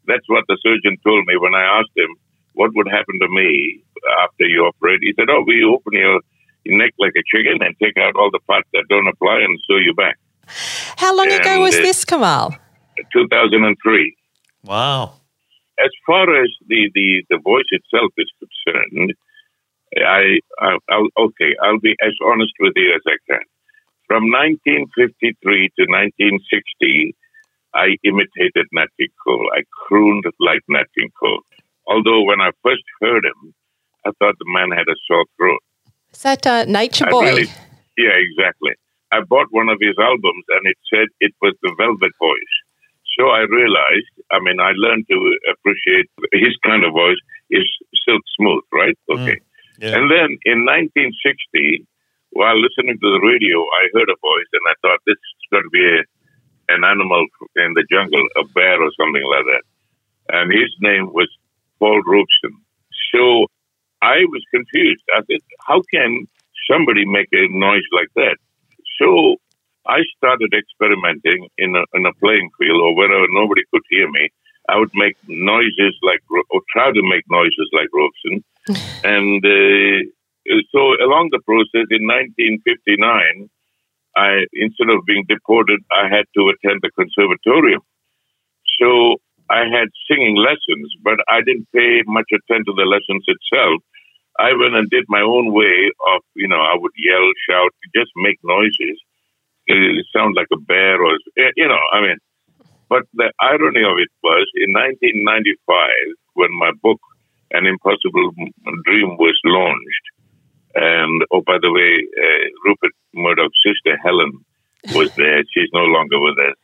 [0.07, 2.10] That's what the surgeon told me when I asked him
[2.53, 3.84] what would happen to me
[4.23, 4.99] after you operate.
[5.01, 6.19] He said, "Oh, we open your,
[6.65, 9.60] your neck like a chicken and take out all the parts that don't apply and
[9.67, 10.17] sew you back."
[10.97, 12.57] How long ago was uh, this, Kamahl?
[13.13, 14.15] 2003.
[14.63, 15.13] Wow.
[15.84, 19.13] as far as the, the, the voice itself is concerned,
[19.97, 23.43] I, I I'll, okay, I'll be as honest with you as I can.
[24.08, 27.15] From 1953 to 1960,
[27.73, 29.49] I imitated Nat King Cole.
[29.56, 31.41] I crooned like Nat King Cole.
[31.88, 33.54] Although when I first heard him,
[34.06, 35.60] I thought the man had a sore throat.
[36.13, 37.23] Is that uh, Nature Boy?
[37.25, 37.51] really-
[37.97, 38.73] Yeah, exactly.
[39.13, 42.56] I bought one of his albums and it said it was the Velvet Voice.
[43.19, 45.17] So I realized, I mean, I learned to
[45.51, 47.67] appreciate his kind of voice is
[48.08, 48.97] silk smooth, right?
[49.12, 49.39] Okay.
[49.82, 49.98] Yeah.
[49.98, 51.89] And then in 1960,
[52.38, 55.65] while listening to the radio, I heard a voice and I thought this is going
[55.65, 56.06] to be a,
[56.70, 57.26] an animal
[57.58, 59.63] in the jungle, a bear or something like that.
[60.30, 61.28] And his name was
[61.80, 62.62] Paul Robeson.
[63.10, 63.50] So
[64.06, 65.02] I was confused.
[65.17, 66.30] I said, how can
[66.70, 68.38] somebody make a noise like that?
[69.02, 69.41] So
[69.89, 74.30] I started experimenting in a, in a playing field or wherever nobody could hear me.
[74.70, 78.46] I would make noises like, or try to make noises like Robeson.
[79.04, 79.97] And uh,
[80.71, 83.50] so along the process in 1959,
[84.15, 87.82] I, instead of being deported, I had to attend the conservatorium.
[88.80, 89.17] So
[89.50, 93.82] I had singing lessons, but I didn't pay much attention to the lessons itself.
[94.39, 98.12] I went and did my own way of, you know, I would yell, shout, just
[98.15, 98.97] make noises.
[99.67, 101.13] It sounds like a bear or,
[101.56, 102.17] you know, I mean,
[102.89, 105.88] but the irony of it was in 1995,
[106.34, 107.00] when my book,
[107.51, 108.31] An Impossible
[108.85, 110.05] Dream, was launched,
[110.75, 114.31] and oh, by the way, uh, Rupert Murdoch's sister Helen
[114.93, 115.43] was there.
[115.53, 116.55] She's no longer with us,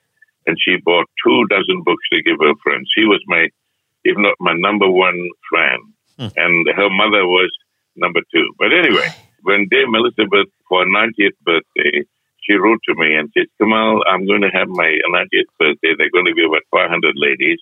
[0.45, 2.89] and she bought two dozen books to give her friends.
[2.95, 3.47] She was my,
[4.03, 5.79] if not my number one fan,
[6.35, 7.51] and her mother was
[7.95, 8.47] number two.
[8.57, 9.09] But anyway,
[9.43, 12.05] when Dame Elisabeth for her 90th birthday,
[12.47, 15.93] she wrote to me and said, Kamahl, I'm going to have my 90th birthday.
[15.97, 17.59] They're going to be about 500 ladies.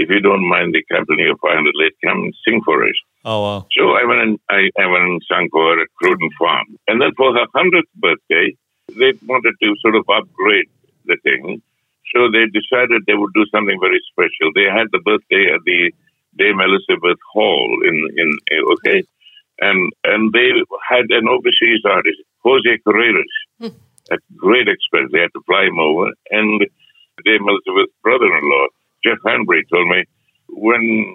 [0.00, 2.98] If you don't mind the company of 500 ladies, come and sing for us.
[3.24, 3.66] Oh wow.
[3.76, 6.66] So I went and I, I went and sang for her at Cruden Farm.
[6.88, 8.56] And then for her hundredth birthday,
[8.88, 10.72] they wanted to sort of upgrade
[11.04, 11.60] the thing.
[12.14, 14.50] So they decided they would do something very special.
[14.54, 15.92] They had the birthday at the
[16.38, 18.28] Dame Elisabeth Hall in, in
[18.72, 19.04] okay.
[19.60, 20.48] And and they
[20.88, 23.76] had an overseas artist, Jose Carreras, hmm.
[24.10, 25.12] at great expense.
[25.12, 26.08] They had to fly him over.
[26.30, 26.64] And
[27.24, 28.66] Dame Elisabeth's brother in law,
[29.04, 30.04] Jeff Handbury, told me
[30.48, 31.06] when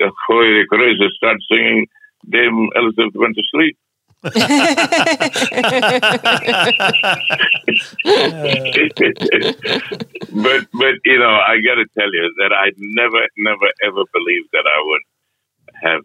[0.00, 1.86] Jose Carreras started singing,
[2.28, 3.76] Dame Elisabeth went to sleep.
[4.22, 4.30] but
[10.70, 14.62] but you know, I got to tell you that I never never ever believed that
[14.64, 15.02] I would
[15.82, 16.02] have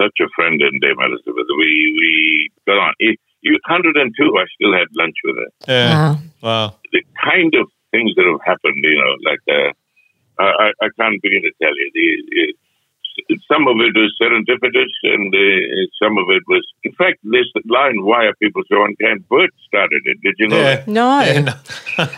[0.00, 1.48] such a friend in Dame Elisabeth.
[1.58, 1.68] We
[1.98, 2.94] we got on.
[3.00, 4.38] You, you 102.
[4.38, 5.50] I still had lunch with her.
[5.66, 5.90] Yeah.
[5.90, 6.18] Wow.
[6.42, 6.74] Wow.
[6.92, 9.72] The kind of things that have happened, you know, like uh,
[10.38, 11.90] I, I- I can't begin to tell you.
[11.94, 12.06] The,
[12.38, 12.54] the,
[13.50, 16.62] some of it was serendipitous, and uh, some of it was.
[16.84, 20.18] In fact, this line, "Why are people so unkind?" Bert started it.
[20.22, 20.76] Did you know Yeah.
[20.76, 20.88] that?
[20.88, 21.54] No, Yeah, no.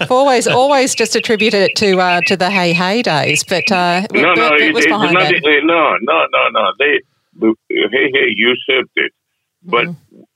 [0.00, 4.06] I've always always just attributed it to uh, to the Hey Hey days, but uh,
[4.12, 5.40] No, no, Bert it, was it's behind nothing.
[5.42, 5.64] it.
[5.64, 6.64] No, no, no, no.
[6.80, 7.00] They,
[7.70, 9.12] hey, hey, usurped it.
[9.62, 9.86] But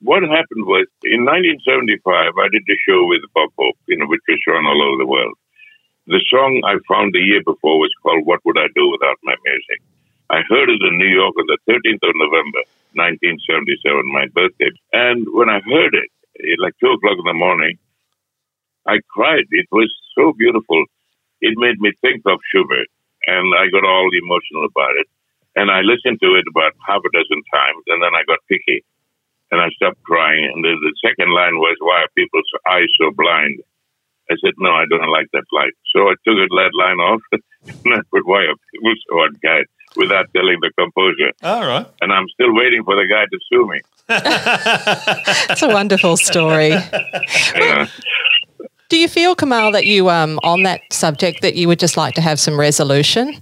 [0.00, 4.20] what happened was in 1975, I did a show with Bob Hope, you know, which
[4.28, 5.34] was shown all over the world.
[6.06, 9.34] The song I found the year before was called "What Would I Do Without My
[9.44, 9.80] Music."
[10.30, 12.62] I heard it in New York on the 13th of November,
[12.96, 14.70] 1977, my birthday.
[14.92, 16.08] And when I heard it,
[16.58, 17.76] like two o'clock in the morning,
[18.86, 19.44] I cried.
[19.50, 20.84] It was so beautiful.
[21.40, 22.88] It made me think of Schubert
[23.26, 25.06] and I got all emotional about it.
[25.54, 28.82] And I listened to it about half a dozen times, and then I got picky,
[29.50, 30.48] and I stopped crying.
[30.48, 33.60] And the, the second line was, "Why are people's eyes so blind?"
[34.30, 37.94] I said, "No, I don't like that line." So I took that line off, and
[37.94, 41.32] I put, "Why are people so unkind?" Without telling the composer.
[41.42, 41.86] All right.
[42.00, 43.80] And I'm still waiting for the guy to sue me.
[45.52, 46.70] It's a wonderful story.
[47.54, 47.86] Yeah.
[48.88, 52.14] Do you feel, Kamahl, that you, um, on that subject, that you would just like
[52.14, 53.40] to have some resolution?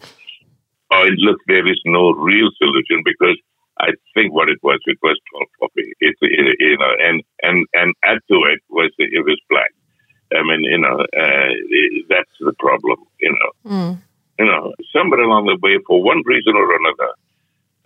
[0.92, 3.38] Oh, look, there is no real solution because
[3.80, 5.92] I think what it was, it was tall poppy.
[6.00, 9.70] It, it, you know, and and and add to it was that it was black.
[10.32, 11.50] I mean, you know, uh,
[12.08, 12.98] that's the problem.
[13.20, 13.98] You know, Mm.
[14.38, 17.10] you know, somewhere along the way, for one reason or another,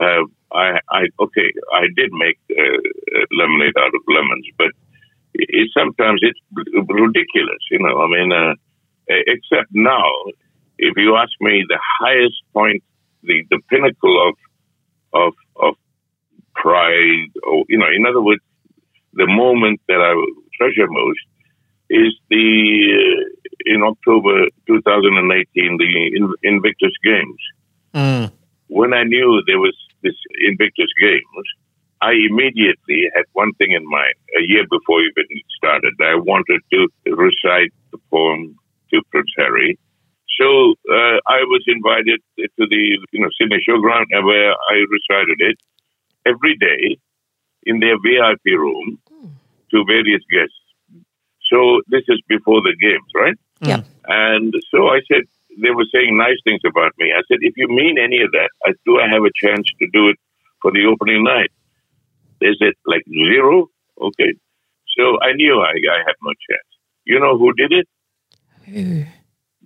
[0.00, 2.78] uh, I, I okay, I did make uh,
[3.33, 4.70] lemonade out of lemons, but
[5.35, 7.62] it, sometimes it's ridiculous.
[7.70, 8.54] You know, I mean, uh,
[9.09, 10.09] except now,
[10.78, 12.83] if you ask me, the highest point,
[13.22, 14.35] the the pinnacle of
[15.12, 15.74] of of
[16.54, 18.42] pride, or you know, in other words,
[19.14, 20.12] the moment that I
[20.59, 21.20] treasure most
[21.90, 22.47] is the
[22.97, 27.40] uh, in October 2018 the In- Invictus Games.
[27.94, 28.33] Mm.
[28.68, 30.14] When I knew there was this
[30.49, 31.47] Invictus Games,
[32.01, 34.14] I immediately had one thing in mind.
[34.38, 38.57] A year before even it started, I wanted to recite the poem
[38.92, 39.79] to Prince Harry.
[40.40, 45.38] So uh, I was invited to the you know Sydney Showground, uh, where I recited
[45.40, 45.59] it
[46.27, 46.99] every day
[47.64, 48.99] in their VIP room
[49.70, 50.63] to various guests.
[51.50, 53.37] So this is before the games, right?
[53.61, 53.83] Yeah.
[54.07, 55.22] And so I said,
[55.62, 57.12] they were saying nice things about me.
[57.12, 59.87] I said, if you mean any of that, I, do I have a chance to
[59.92, 60.16] do it
[60.62, 61.50] for the opening night?
[62.40, 63.68] They said, like zero?
[64.00, 64.35] Okay.
[64.96, 66.68] So I knew I, I had no chance.
[67.04, 67.88] You know who did it?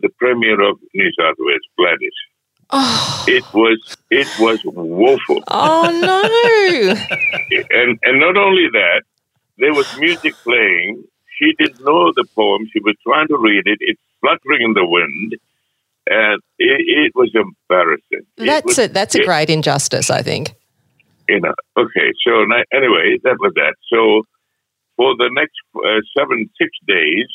[0.00, 2.12] The Premier of New South Wales, Gladys.
[2.70, 5.42] Oh, It was it was woeful.
[5.48, 6.94] oh no.
[7.70, 9.02] and and not only that,
[9.56, 11.02] there was music playing.
[11.38, 12.66] She didn't know the poem.
[12.72, 13.78] She was trying to read it.
[13.80, 15.36] It's fluttering in the wind,
[16.06, 18.26] and it, it was embarrassing.
[18.36, 20.54] It That's was- a, that's a great injustice, I think.
[21.28, 21.54] You know.
[21.76, 22.12] Okay.
[22.26, 22.32] So
[22.72, 23.74] anyway, that was that.
[23.92, 24.22] So
[24.96, 27.26] for the next uh, seven six days,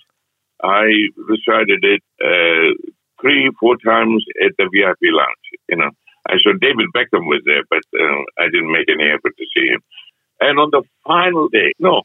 [0.64, 0.86] I
[1.16, 2.74] recited it uh,
[3.22, 5.48] three four times at the VIP lounge.
[5.70, 5.92] You know.
[6.28, 9.68] I saw David Beckham was there, but uh, I didn't make any effort to see
[9.68, 9.82] him.
[10.40, 12.04] And on the final day, no,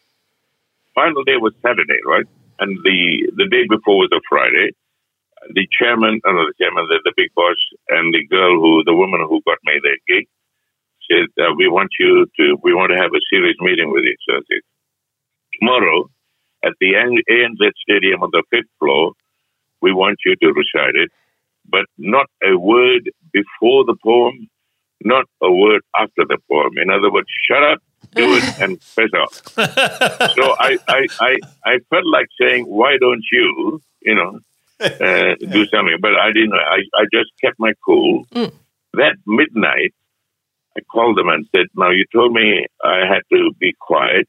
[0.98, 2.26] final day was Saturday, right?
[2.58, 3.00] And the
[3.38, 4.74] the day before was a Friday.
[5.54, 7.60] The chairman, no, the chairman, the, the big boss,
[7.94, 10.26] and the girl who, the woman who got me the gig,
[11.06, 14.16] said, uh, "We want you to, we want to have a serious meeting with you."
[14.26, 14.64] So I said,
[15.60, 16.10] tomorrow
[16.64, 19.12] at the ANZ Stadium on the fifth floor,
[19.80, 21.10] we want you to recite it,
[21.70, 24.48] but not a word before the poem,
[25.04, 26.72] not a word after the poem.
[26.82, 27.78] In other words, shut up,
[28.14, 29.34] do it, and fess off.
[30.34, 34.38] so I, I, I, I felt like saying, why don't you, you know,
[34.80, 35.98] uh, do something?
[36.00, 36.54] But I didn't.
[36.54, 38.24] I, I just kept my cool.
[38.34, 38.52] Mm.
[38.94, 39.94] That midnight,
[40.76, 44.28] I called them and said, now you told me I had to be quiet.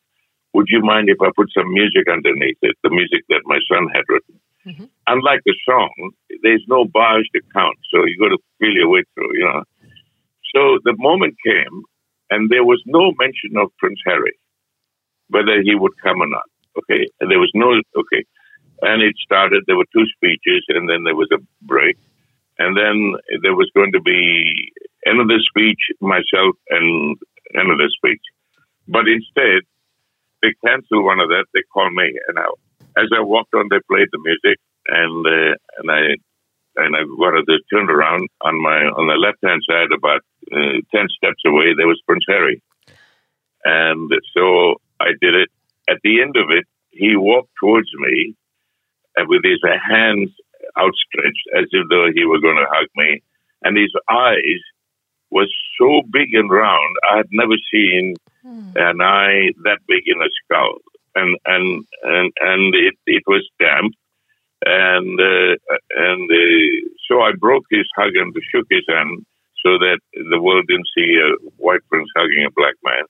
[0.54, 3.88] Would you mind if I put some music underneath it, the music that my son
[3.94, 4.40] had written?
[4.66, 4.90] Mhm.
[5.08, 6.12] Unlike the song,
[6.44, 9.64] there's no bars to count, so you got to feel your way through, you know.
[10.54, 11.84] So the moment came,
[12.30, 14.38] and there was no mention of Prince Harry,
[15.30, 16.50] whether he would come or not.
[16.78, 18.24] Okay, and there was no okay,
[18.82, 19.64] and it started.
[19.68, 21.98] There were two speeches, and then there was a break,
[22.58, 24.72] and then there was going to be
[25.06, 27.18] another speech, myself, and
[27.54, 28.22] another speech.
[28.88, 29.64] But instead,
[30.42, 31.46] they canceled one of that.
[31.54, 32.46] They called me, and I,
[33.02, 36.02] as I walked on, they played the music, and uh, and I
[36.76, 40.80] and I got to turn around on my on the left hand side, about uh,
[40.94, 42.62] ten steps away, there was Prince Harry,
[43.66, 45.50] and so I did it.
[45.90, 48.36] At the end of it, he walked towards me,
[49.16, 50.30] and with his hands
[50.78, 53.22] outstretched, as if though he were going to hug me,
[53.64, 54.62] and his eyes
[55.32, 56.96] was so big and round.
[57.12, 58.16] I had never seen
[58.76, 60.78] an eye that big in a skull,
[61.16, 63.94] and and and and it it was damp,
[64.66, 65.56] and uh,
[65.96, 69.26] and uh, so I broke his hug and shook his hand
[69.64, 73.06] so that the world didn't see a white prince hugging a black man,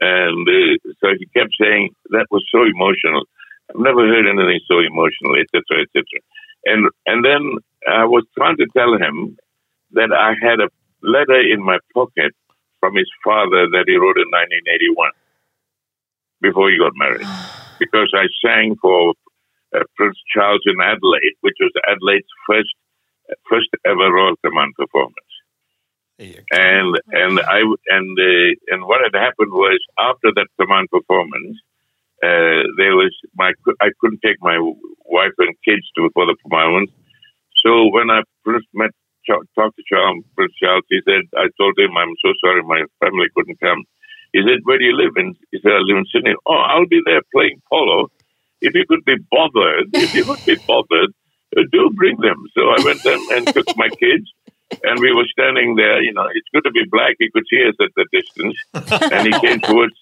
[0.00, 3.24] and uh, so he kept saying that was so emotional.
[3.70, 6.02] I've never heard anything so emotional, etc., etc.
[6.64, 9.36] And and then I was trying to tell him
[9.92, 10.70] that I had a
[11.02, 12.34] letter in my pocket
[12.80, 15.10] from his father that he wrote in 1981
[16.40, 17.26] before he got married,
[17.78, 19.14] because I sang for
[19.74, 22.74] uh, Prince Charles in Adelaide, which was Adelaide's first
[23.48, 25.32] first ever Royal Command performance.
[26.50, 31.56] And and I and uh, and what had happened was after that command performance,
[32.22, 34.58] uh, there was my I couldn't take my
[35.04, 36.90] wife and kids to for the performance.
[37.64, 38.90] So when I first met
[39.26, 43.28] talked to Charles, Prince Charles, he said I told him I'm so sorry my family
[43.36, 43.84] couldn't come.
[44.32, 46.86] He said, "Where do you live?" And he said, "I live in Sydney." Oh, I'll
[46.86, 48.10] be there playing polo.
[48.60, 51.14] If you could be bothered, if you could be bothered,
[51.56, 52.44] uh, do bring them.
[52.54, 54.26] So I went and took my kids
[54.82, 56.02] and we were standing there.
[56.02, 57.16] You know, it's good to be black.
[57.18, 58.56] He could see us at the distance,
[59.12, 59.94] and he came towards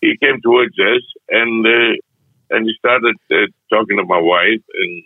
[0.00, 1.94] he came towards us, and uh,
[2.50, 5.04] and he started uh, talking to my wife and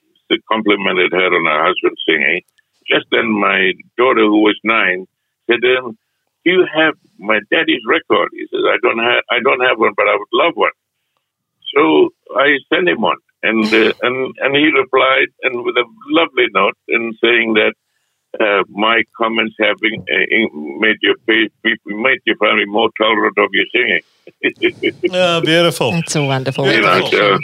[0.51, 2.41] complimented her on her husband singing.
[2.89, 5.07] Just then, my daughter, who was nine,
[5.47, 5.99] said, um,
[6.45, 9.93] "Do you have my daddy's record?" He says, "I don't have I don't have one,
[9.97, 10.75] but I would love one."
[11.75, 16.47] So I sent him one, and uh, and and he replied, and with a lovely
[16.55, 17.75] note, and saying that
[18.41, 21.49] uh, my comments have been, uh, made your people
[21.87, 25.11] made your family more tolerant of your singing.
[25.13, 25.93] oh, beautiful!
[25.93, 26.67] That's a wonderful.
[26.71, 27.39] You know, so,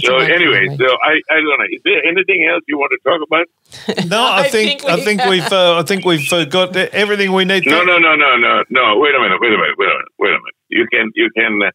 [0.00, 1.66] so anyway, so I, I don't know.
[1.70, 4.08] Is there anything else you want to talk about?
[4.08, 7.32] No, I, I think, think I think we've uh, I think we've uh, got everything
[7.32, 7.64] we need.
[7.64, 8.98] To No, no, no, no, no, no.
[8.98, 9.38] Wait a minute.
[9.40, 9.76] Wait a minute.
[9.78, 10.08] Wait a minute.
[10.18, 10.56] Wait a minute.
[10.68, 11.70] You can you can uh,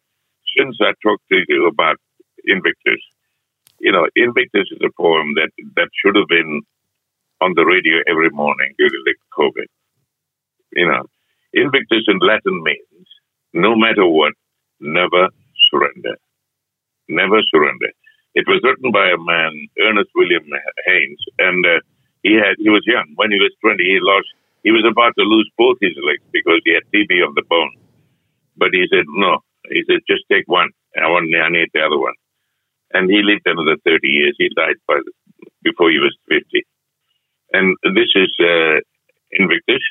[0.58, 1.96] I talked to you about
[2.44, 3.02] Invictus,
[3.80, 6.62] you know, Invictus is a poem that that should have been
[7.40, 9.68] on the radio every morning during the COVID.
[10.74, 11.04] You know,
[11.54, 13.08] Invictus in Latin means
[13.54, 14.34] no matter what,
[14.80, 15.28] never
[15.70, 16.16] surrender.
[17.08, 17.90] Never surrender.
[18.34, 20.44] It was written by a man, Ernest William
[20.86, 21.80] Henley, and uh,
[22.22, 23.84] he had he was young when he was twenty.
[23.84, 24.28] He lost.
[24.64, 27.74] He was about to lose both his legs because he had TB of the bone.
[28.56, 29.40] But he said no.
[29.70, 30.70] He said just take one.
[30.96, 31.28] I want.
[31.34, 32.14] I need the other one.
[32.92, 34.34] And he lived another thirty years.
[34.38, 35.12] He died by the,
[35.62, 36.64] before he was fifty.
[37.52, 38.80] And this is uh,
[39.32, 39.84] Invictus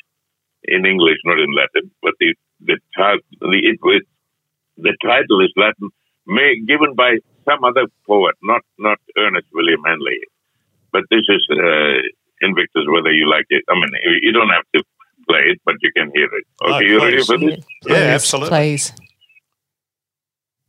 [0.63, 4.03] in English, not in Latin, but the the, the, it, it,
[4.77, 5.89] the title is Latin,
[6.25, 10.19] may, given by some other poet, not not Ernest William Henley.
[10.91, 12.01] But this is uh,
[12.41, 13.63] Invictus, whether you like it.
[13.69, 13.89] I mean,
[14.21, 14.83] you don't have to
[15.29, 16.45] play it, but you can hear it.
[16.61, 17.63] Okay, oh, you ready for this?
[17.85, 18.49] Yeah, absolutely.
[18.49, 18.93] Please.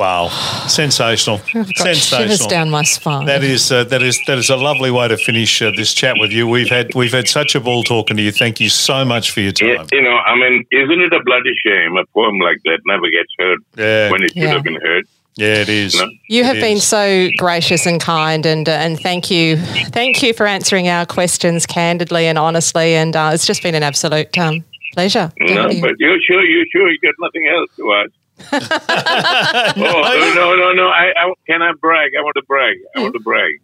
[0.00, 0.28] Wow,
[0.66, 1.36] sensational!
[1.76, 2.22] sensational.
[2.22, 3.26] Shivers down my spine.
[3.26, 6.16] That is uh, that is that is a lovely way to finish uh, this chat
[6.18, 6.48] with you.
[6.48, 8.32] We've had we've had such a ball talking to you.
[8.32, 9.68] Thank you so much for your time.
[9.68, 13.10] Yeah, you know, I mean, isn't it a bloody shame a poem like that never
[13.10, 14.10] gets heard yeah.
[14.10, 14.48] when it should yeah.
[14.48, 15.06] have been heard?
[15.36, 15.94] Yeah, it is.
[15.94, 16.08] No?
[16.30, 20.46] You have been so gracious and kind, and uh, and thank you, thank you for
[20.46, 22.94] answering our questions candidly and honestly.
[22.94, 25.30] And uh, it's just been an absolute um, pleasure.
[25.40, 28.12] No, but you're sure you're sure you got nothing else to ask
[28.52, 30.88] oh, no, no, no.
[30.88, 32.12] I, I, can I brag?
[32.18, 32.76] I want to brag.
[32.96, 33.60] I want to brag.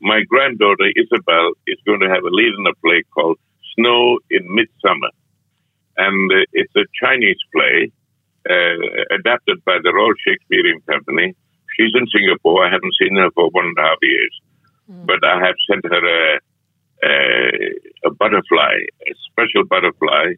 [0.00, 3.38] My granddaughter, Isabel, is going to have a lead in a play called
[3.74, 5.10] Snow in Midsummer.
[5.96, 7.90] And uh, it's a Chinese play
[8.48, 11.34] uh, adapted by the Royal Shakespearean Company.
[11.76, 12.66] She's in Singapore.
[12.66, 14.40] I haven't seen her for one and a half years.
[14.90, 15.06] Mm.
[15.06, 16.38] But I have sent her a,
[17.02, 18.74] a, a butterfly,
[19.08, 20.34] a special butterfly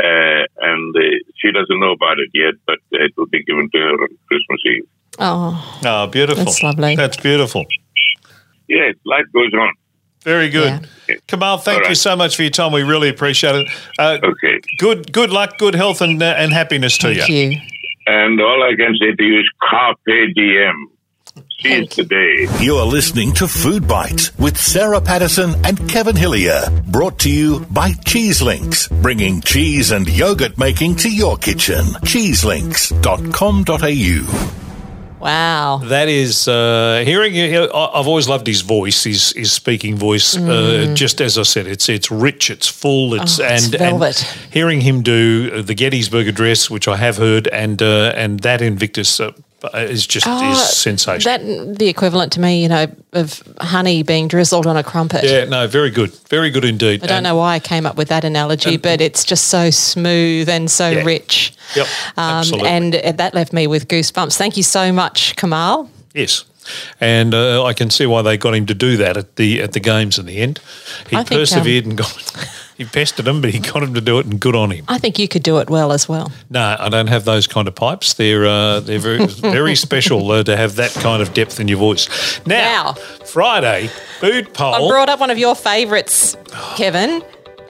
[0.00, 1.00] uh, and uh,
[1.36, 4.60] she doesn't know about it yet, but it will be given to her on Christmas
[4.66, 4.88] Eve.
[5.18, 6.44] Oh, oh beautiful.
[6.44, 6.96] That's lovely.
[6.96, 7.66] That's beautiful.
[8.68, 9.74] Yeah, life goes on.
[10.22, 10.88] Very good.
[11.08, 11.16] Yeah.
[11.26, 11.88] Kamahl, thank right.
[11.90, 12.72] you so much for your time.
[12.72, 13.68] We really appreciate it.
[13.98, 14.60] Uh, okay.
[14.78, 17.36] Good good luck, good health, and, uh, and happiness to thank you.
[17.36, 17.60] you.
[18.06, 20.88] And all I can say to you is carpe diem.
[21.62, 22.48] Cheers today.
[22.60, 26.60] You're listening to Food Bites with Sarah Patterson and Kevin Hillier.
[26.88, 31.84] Brought to you by Cheeselinks, bringing cheese and yogurt making to your kitchen.
[32.02, 34.58] Cheeselinks.com.au.
[35.20, 35.76] Wow.
[35.84, 37.38] That is uh, hearing.
[37.38, 40.36] I- I've always loved his voice, his his speaking voice.
[40.36, 43.48] Uh, just as I said, it's it's rich, it's full, it's Mm.
[43.48, 44.20] Oh, it's and, velvet.
[44.20, 48.60] and hearing him do the Gettysburg Address, which I have heard, and uh, and that
[48.62, 49.20] Invictus
[49.74, 51.38] is just Oh, is sensational.
[51.38, 55.24] That the equivalent to me, you know, of honey being drizzled on a crumpet.
[55.24, 57.02] yeah, no, very good, very good indeed.
[57.04, 60.48] I don't know why I came up with that analogy, but it's just so smooth
[60.48, 61.02] and so Yeah.
[61.04, 61.52] rich.
[61.76, 61.86] Yep,
[62.16, 62.68] Um, absolutely.
[62.68, 64.36] and that left me with goosebumps.
[64.36, 65.88] Thank you so much, Kamahl.
[66.14, 66.44] Yes.
[67.00, 69.72] And uh, I can see why they got him to do that at the at
[69.72, 70.60] the games in the end.
[71.10, 72.16] He I think, um, persevered and got.
[72.76, 74.84] He pestered him, but he got him to do it, and good on him.
[74.88, 76.32] I think you could do it well as well.
[76.50, 78.14] No, I don't have those kind of pipes.
[78.14, 81.78] They're uh, they're very very special uh, to have that kind of depth in your
[81.78, 82.08] voice.
[82.46, 83.24] Now, Now.
[83.26, 83.88] Friday
[84.20, 84.74] food poll.
[84.74, 86.36] I brought up one of your favourites,
[86.76, 87.22] Kevin.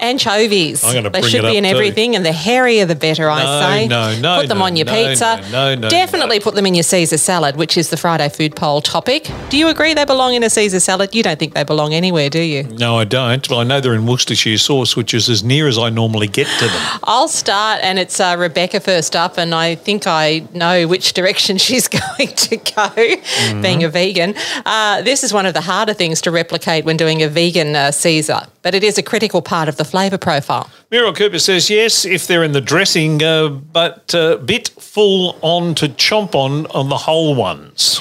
[0.02, 0.84] Anchovies.
[0.84, 1.70] I'm gonna they bring should it be in too.
[1.70, 3.30] everything, and the hairier the better.
[3.30, 3.42] I
[3.80, 3.88] say.
[3.88, 5.40] no, no, Put them no, on your no, pizza.
[5.50, 8.56] no, no, no, Definitely put them in your Caesar salad, which is the Friday food
[8.56, 9.30] poll topic.
[9.48, 11.14] Do you agree they belong in a Caesar salad?
[11.14, 12.64] You don't think they belong anywhere, do you?
[12.64, 13.48] no, I don't.
[13.48, 16.46] But I know they're in Worcestershire sauce, which is as near as I normally get
[16.58, 16.98] to them.
[17.04, 21.58] I'll start, and it's uh, Rebecca first up, and I think I know which direction
[21.58, 23.62] she's going to go, Mm-hmm.
[23.62, 24.34] being a vegan.
[24.66, 27.90] Uh, this is one of the harder things to replicate when doing a vegan uh,
[27.90, 30.70] Caesar, but it is a critical part of the flavour profile.
[30.90, 35.74] Muriel Cooper says yes if they're in the dressing, uh, but a bit full on
[35.74, 38.00] to chomp on on the whole ones.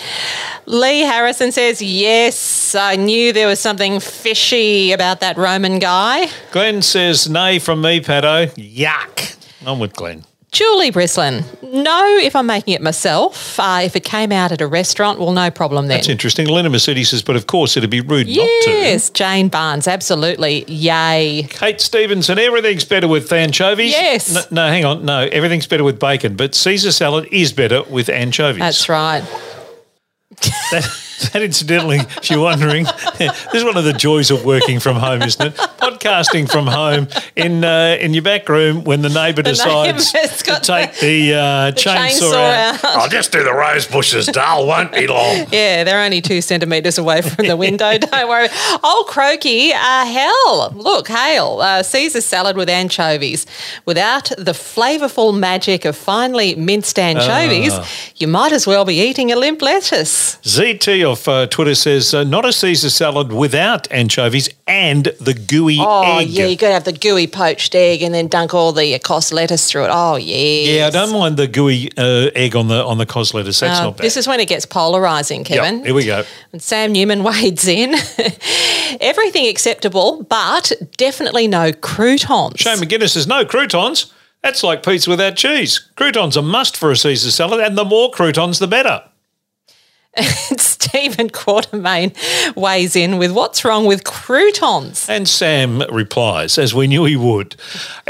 [0.66, 6.30] Lee Harrison says, Yes, I knew there was something fishy about that Roman guy.
[6.52, 8.48] Glenn says nay from me, Pato.
[8.56, 9.36] Yuck.
[9.68, 10.24] I'm with Glenn.
[10.52, 13.58] Julie Brislin, no, if I'm making it myself.
[13.58, 16.00] Uh, if it came out at a restaurant, well, no problem then.
[16.00, 16.46] That's interesting.
[16.48, 18.34] Lena Mercedes says, but of course it'd be rude not
[18.64, 18.70] to.
[18.70, 20.66] Yes, Jane Barnes, absolutely.
[20.68, 21.48] Yay.
[21.50, 23.92] Kate Stevenson, everything's better with anchovies.
[23.92, 24.34] Yes.
[24.34, 25.06] No, no, hang on.
[25.06, 28.60] No, everything's better with bacon, but Caesar salad is better with anchovies.
[28.60, 29.22] That's right.
[30.72, 32.84] That, that incidentally, if you're wondering,
[33.18, 35.60] this is one of the joys of working from home, isn't it?
[36.06, 40.46] Podcasting from home in uh, in your back room when the neighbour decides neighbour's to
[40.46, 41.38] got take the, uh,
[41.74, 42.84] chainsaw, chainsaw out.
[42.84, 42.98] out.
[42.98, 44.66] I'll just do the rose bushes, Dale.
[44.66, 45.46] Won't be long.
[45.52, 47.98] Yeah, they're only two centimetres away from the window.
[48.00, 48.48] Don't worry.
[48.84, 51.60] Old Croaky, uh, hell, look, hail.
[51.62, 53.46] Uh, Caesar salad with anchovies.
[53.86, 57.88] Without the flavourful magic of finely minced anchovies, Ah.
[58.16, 60.38] you might as well be eating a limp lettuce.
[60.44, 65.78] ZT of uh, Twitter says, uh, not a Caesar salad without anchovies and the gooey
[65.92, 66.30] Oh, egg.
[66.30, 69.32] yeah, you got to have the gooey poached egg and then dunk all the cos
[69.32, 69.90] lettuce through it.
[69.92, 70.36] Oh, yeah.
[70.78, 73.60] Yeah, I don't mind the gooey uh, egg on the on the cos lettuce.
[73.60, 74.02] That's not bad.
[74.02, 75.78] Uh, This is when it gets polarising, Kevin.
[75.78, 76.24] Yep, here we go.
[76.54, 77.94] And Sam Newman wades in.
[79.02, 82.60] Everything acceptable, but definitely no croutons.
[82.60, 84.14] Shane McGuinness says, no croutons.
[84.44, 85.80] That's like pizza without cheese.
[85.96, 89.04] Croutons are must for a Caesar salad, and the more croutons, the better.
[90.58, 92.14] Stephen Quartermain
[92.56, 95.08] weighs in with what's wrong with croutons?
[95.08, 97.56] And Sam replies, as we knew he would,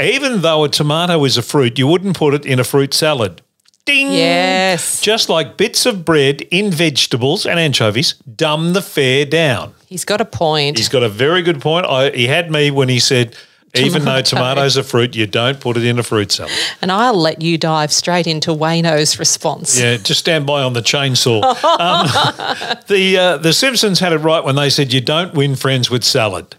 [0.00, 3.40] even though a tomato is a fruit, you wouldn't put it in a fruit salad.
[3.84, 4.12] Ding!
[4.12, 5.00] Yes.
[5.00, 9.74] Just like bits of bread in vegetables and anchovies dumb the fare down.
[9.86, 10.78] He's got a point.
[10.78, 11.86] He's got a very good point.
[11.86, 13.36] I, he had me when he said,
[13.74, 16.52] even though tomatoes are fruit, you don't put it in a fruit salad.
[16.80, 19.78] and I'll let you dive straight into Wayno's response.
[19.78, 21.42] Yeah, just stand by on the chainsaw.
[21.64, 25.90] um, the uh, the Simpsons had it right when they said you don't win friends
[25.90, 26.56] with salad.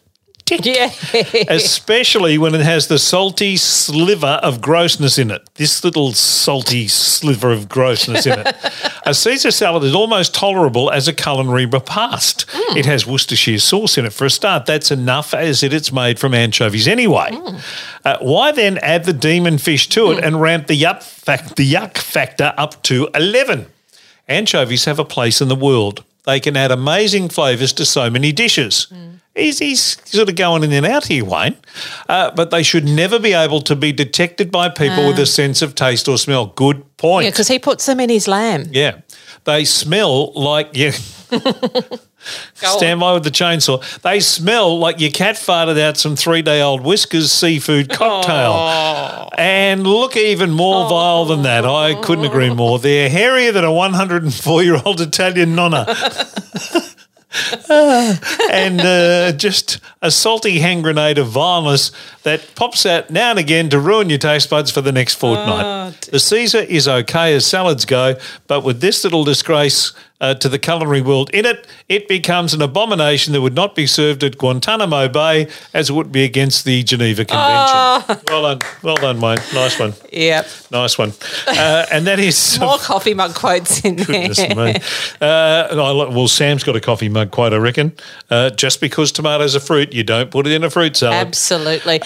[0.63, 0.91] Yeah.
[1.49, 5.47] Especially when it has the salty sliver of grossness in it.
[5.55, 8.55] This little salty sliver of grossness in it.
[9.05, 12.45] a Caesar salad is almost tolerable as a culinary repast.
[12.49, 12.77] Hmm.
[12.77, 14.65] It has Worcestershire sauce in it for a start.
[14.65, 17.29] That's enough as it, it's made from anchovies anyway.
[17.33, 17.57] Hmm.
[18.05, 20.23] Uh, why then add the demon fish to it hmm.
[20.23, 23.67] and ramp the yuck, fac- the yuck factor up to 11?
[24.27, 26.03] Anchovies have a place in the world.
[26.25, 28.87] They can add amazing flavours to so many dishes.
[29.36, 31.55] He's, he's sort of going in and out here, Wayne.
[32.07, 35.63] Uh, but they should never be able to be detected by people with a sense
[35.63, 36.47] of taste or smell.
[36.47, 37.25] Good point.
[37.25, 38.65] Yeah, because he puts them in his lamb.
[38.69, 39.01] Yeah.
[39.45, 40.91] They smell like you.
[42.53, 44.01] Stand by with the chainsaw.
[44.01, 49.29] They smell like your cat farted out some three day old Whiskas seafood cocktail.
[49.38, 51.65] And look even more vile than that.
[51.65, 52.79] I couldn't agree more.
[52.79, 55.86] They're hairier than a 104 year old Italian nonna.
[57.69, 61.91] and uh, just a salty hand grenade of vileness
[62.23, 65.99] that pops out now and again to ruin your taste buds for the next fortnight.
[66.11, 68.15] the Caesar is okay as salads go,
[68.47, 69.93] but with this little disgrace,
[70.24, 71.30] uh, to the culinary world.
[71.32, 75.89] In it, it becomes an abomination that would not be served at Guantanamo Bay as
[75.89, 78.24] it would be against the Geneva Convention.
[78.28, 78.59] Well done.
[78.82, 79.39] Well done, Wayne.
[79.53, 79.93] Nice one.
[80.13, 80.47] Yep.
[80.71, 81.11] Nice one.
[81.45, 82.57] Uh, and that is.
[82.59, 84.55] More coffee mug quotes in Goodness there.
[84.55, 84.76] me.
[85.19, 87.91] Uh, well, Sam's got a coffee mug quote, I reckon.
[88.30, 91.28] Uh, just because tomatoes are fruit, you don't put it in a fruit salad.
[91.28, 92.01] Absolutely.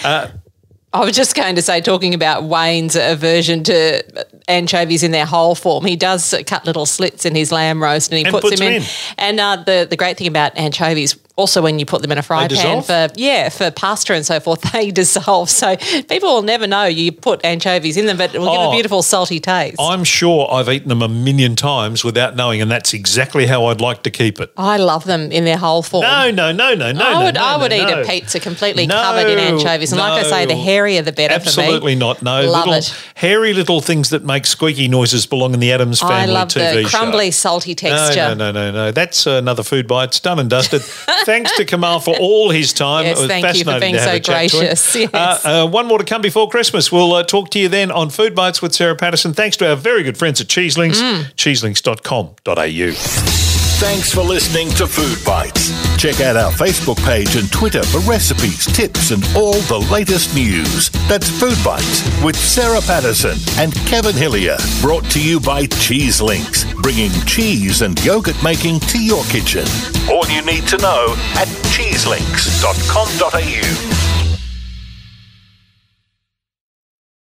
[0.92, 4.02] I was just going to say, talking about Wayne's aversion to
[4.48, 8.18] anchovies in their whole form, he does cut little slits in his lamb roast and
[8.18, 8.82] he And puts, puts them them in.
[8.82, 8.88] in.
[9.18, 12.22] And uh, the the great thing about anchovies, also when you put them in a
[12.22, 15.48] fry pan for yeah for pasta and so forth, they dissolve.
[15.48, 18.70] So people will never know you put anchovies in them, but it will give Oh.
[18.70, 19.76] a beautiful salty taste.
[19.80, 23.80] I'm sure I've eaten them a million times without knowing, and that's exactly how I'd
[23.80, 24.52] like to keep it.
[24.56, 26.02] I love them in their whole form.
[26.02, 27.04] No, no, no, no, no.
[27.04, 28.02] I would, no, I would no, eat no.
[28.02, 31.56] a pizza completely covered in anchovies, and like I say, the hairier the better for
[31.60, 31.64] me.
[31.66, 32.20] Absolutely not.
[32.22, 33.04] No, Love little it.
[33.14, 36.82] hairy little things that make squeaky noises belong in the Addams Family I love TV
[36.82, 36.98] the show.
[36.98, 38.34] crumbly, salty texture.
[38.34, 38.90] No, no, no, no, no.
[38.90, 40.04] That's another food bite.
[40.08, 40.82] It's done and dusted.
[41.28, 43.04] Thanks to Kamahl for all his time.
[43.04, 44.60] Yes, it was thank you for fascinating being to have so a chat to him.
[44.62, 44.94] gracious.
[44.96, 45.44] Yes.
[45.44, 46.90] Uh, uh, one more to come before Christmas.
[46.90, 49.34] We'll uh, talk to you then on Food Bites with Sarah Patterson.
[49.34, 51.34] Thanks to our very good friends at Cheeselinks, Mm.
[51.34, 53.67] cheeselinks.com.au.
[53.78, 55.70] Thanks for listening to Food Bites.
[55.96, 60.90] Check out our Facebook page and Twitter for recipes, tips, and all the latest news.
[61.06, 64.56] That's Food Bites with Sarah Patterson and Kevin Hillier.
[64.80, 69.64] Brought to you by Cheeselinks, bringing cheese and yogurt making to your kitchen.
[70.10, 73.87] All you need to know at cheeselinks.com.au.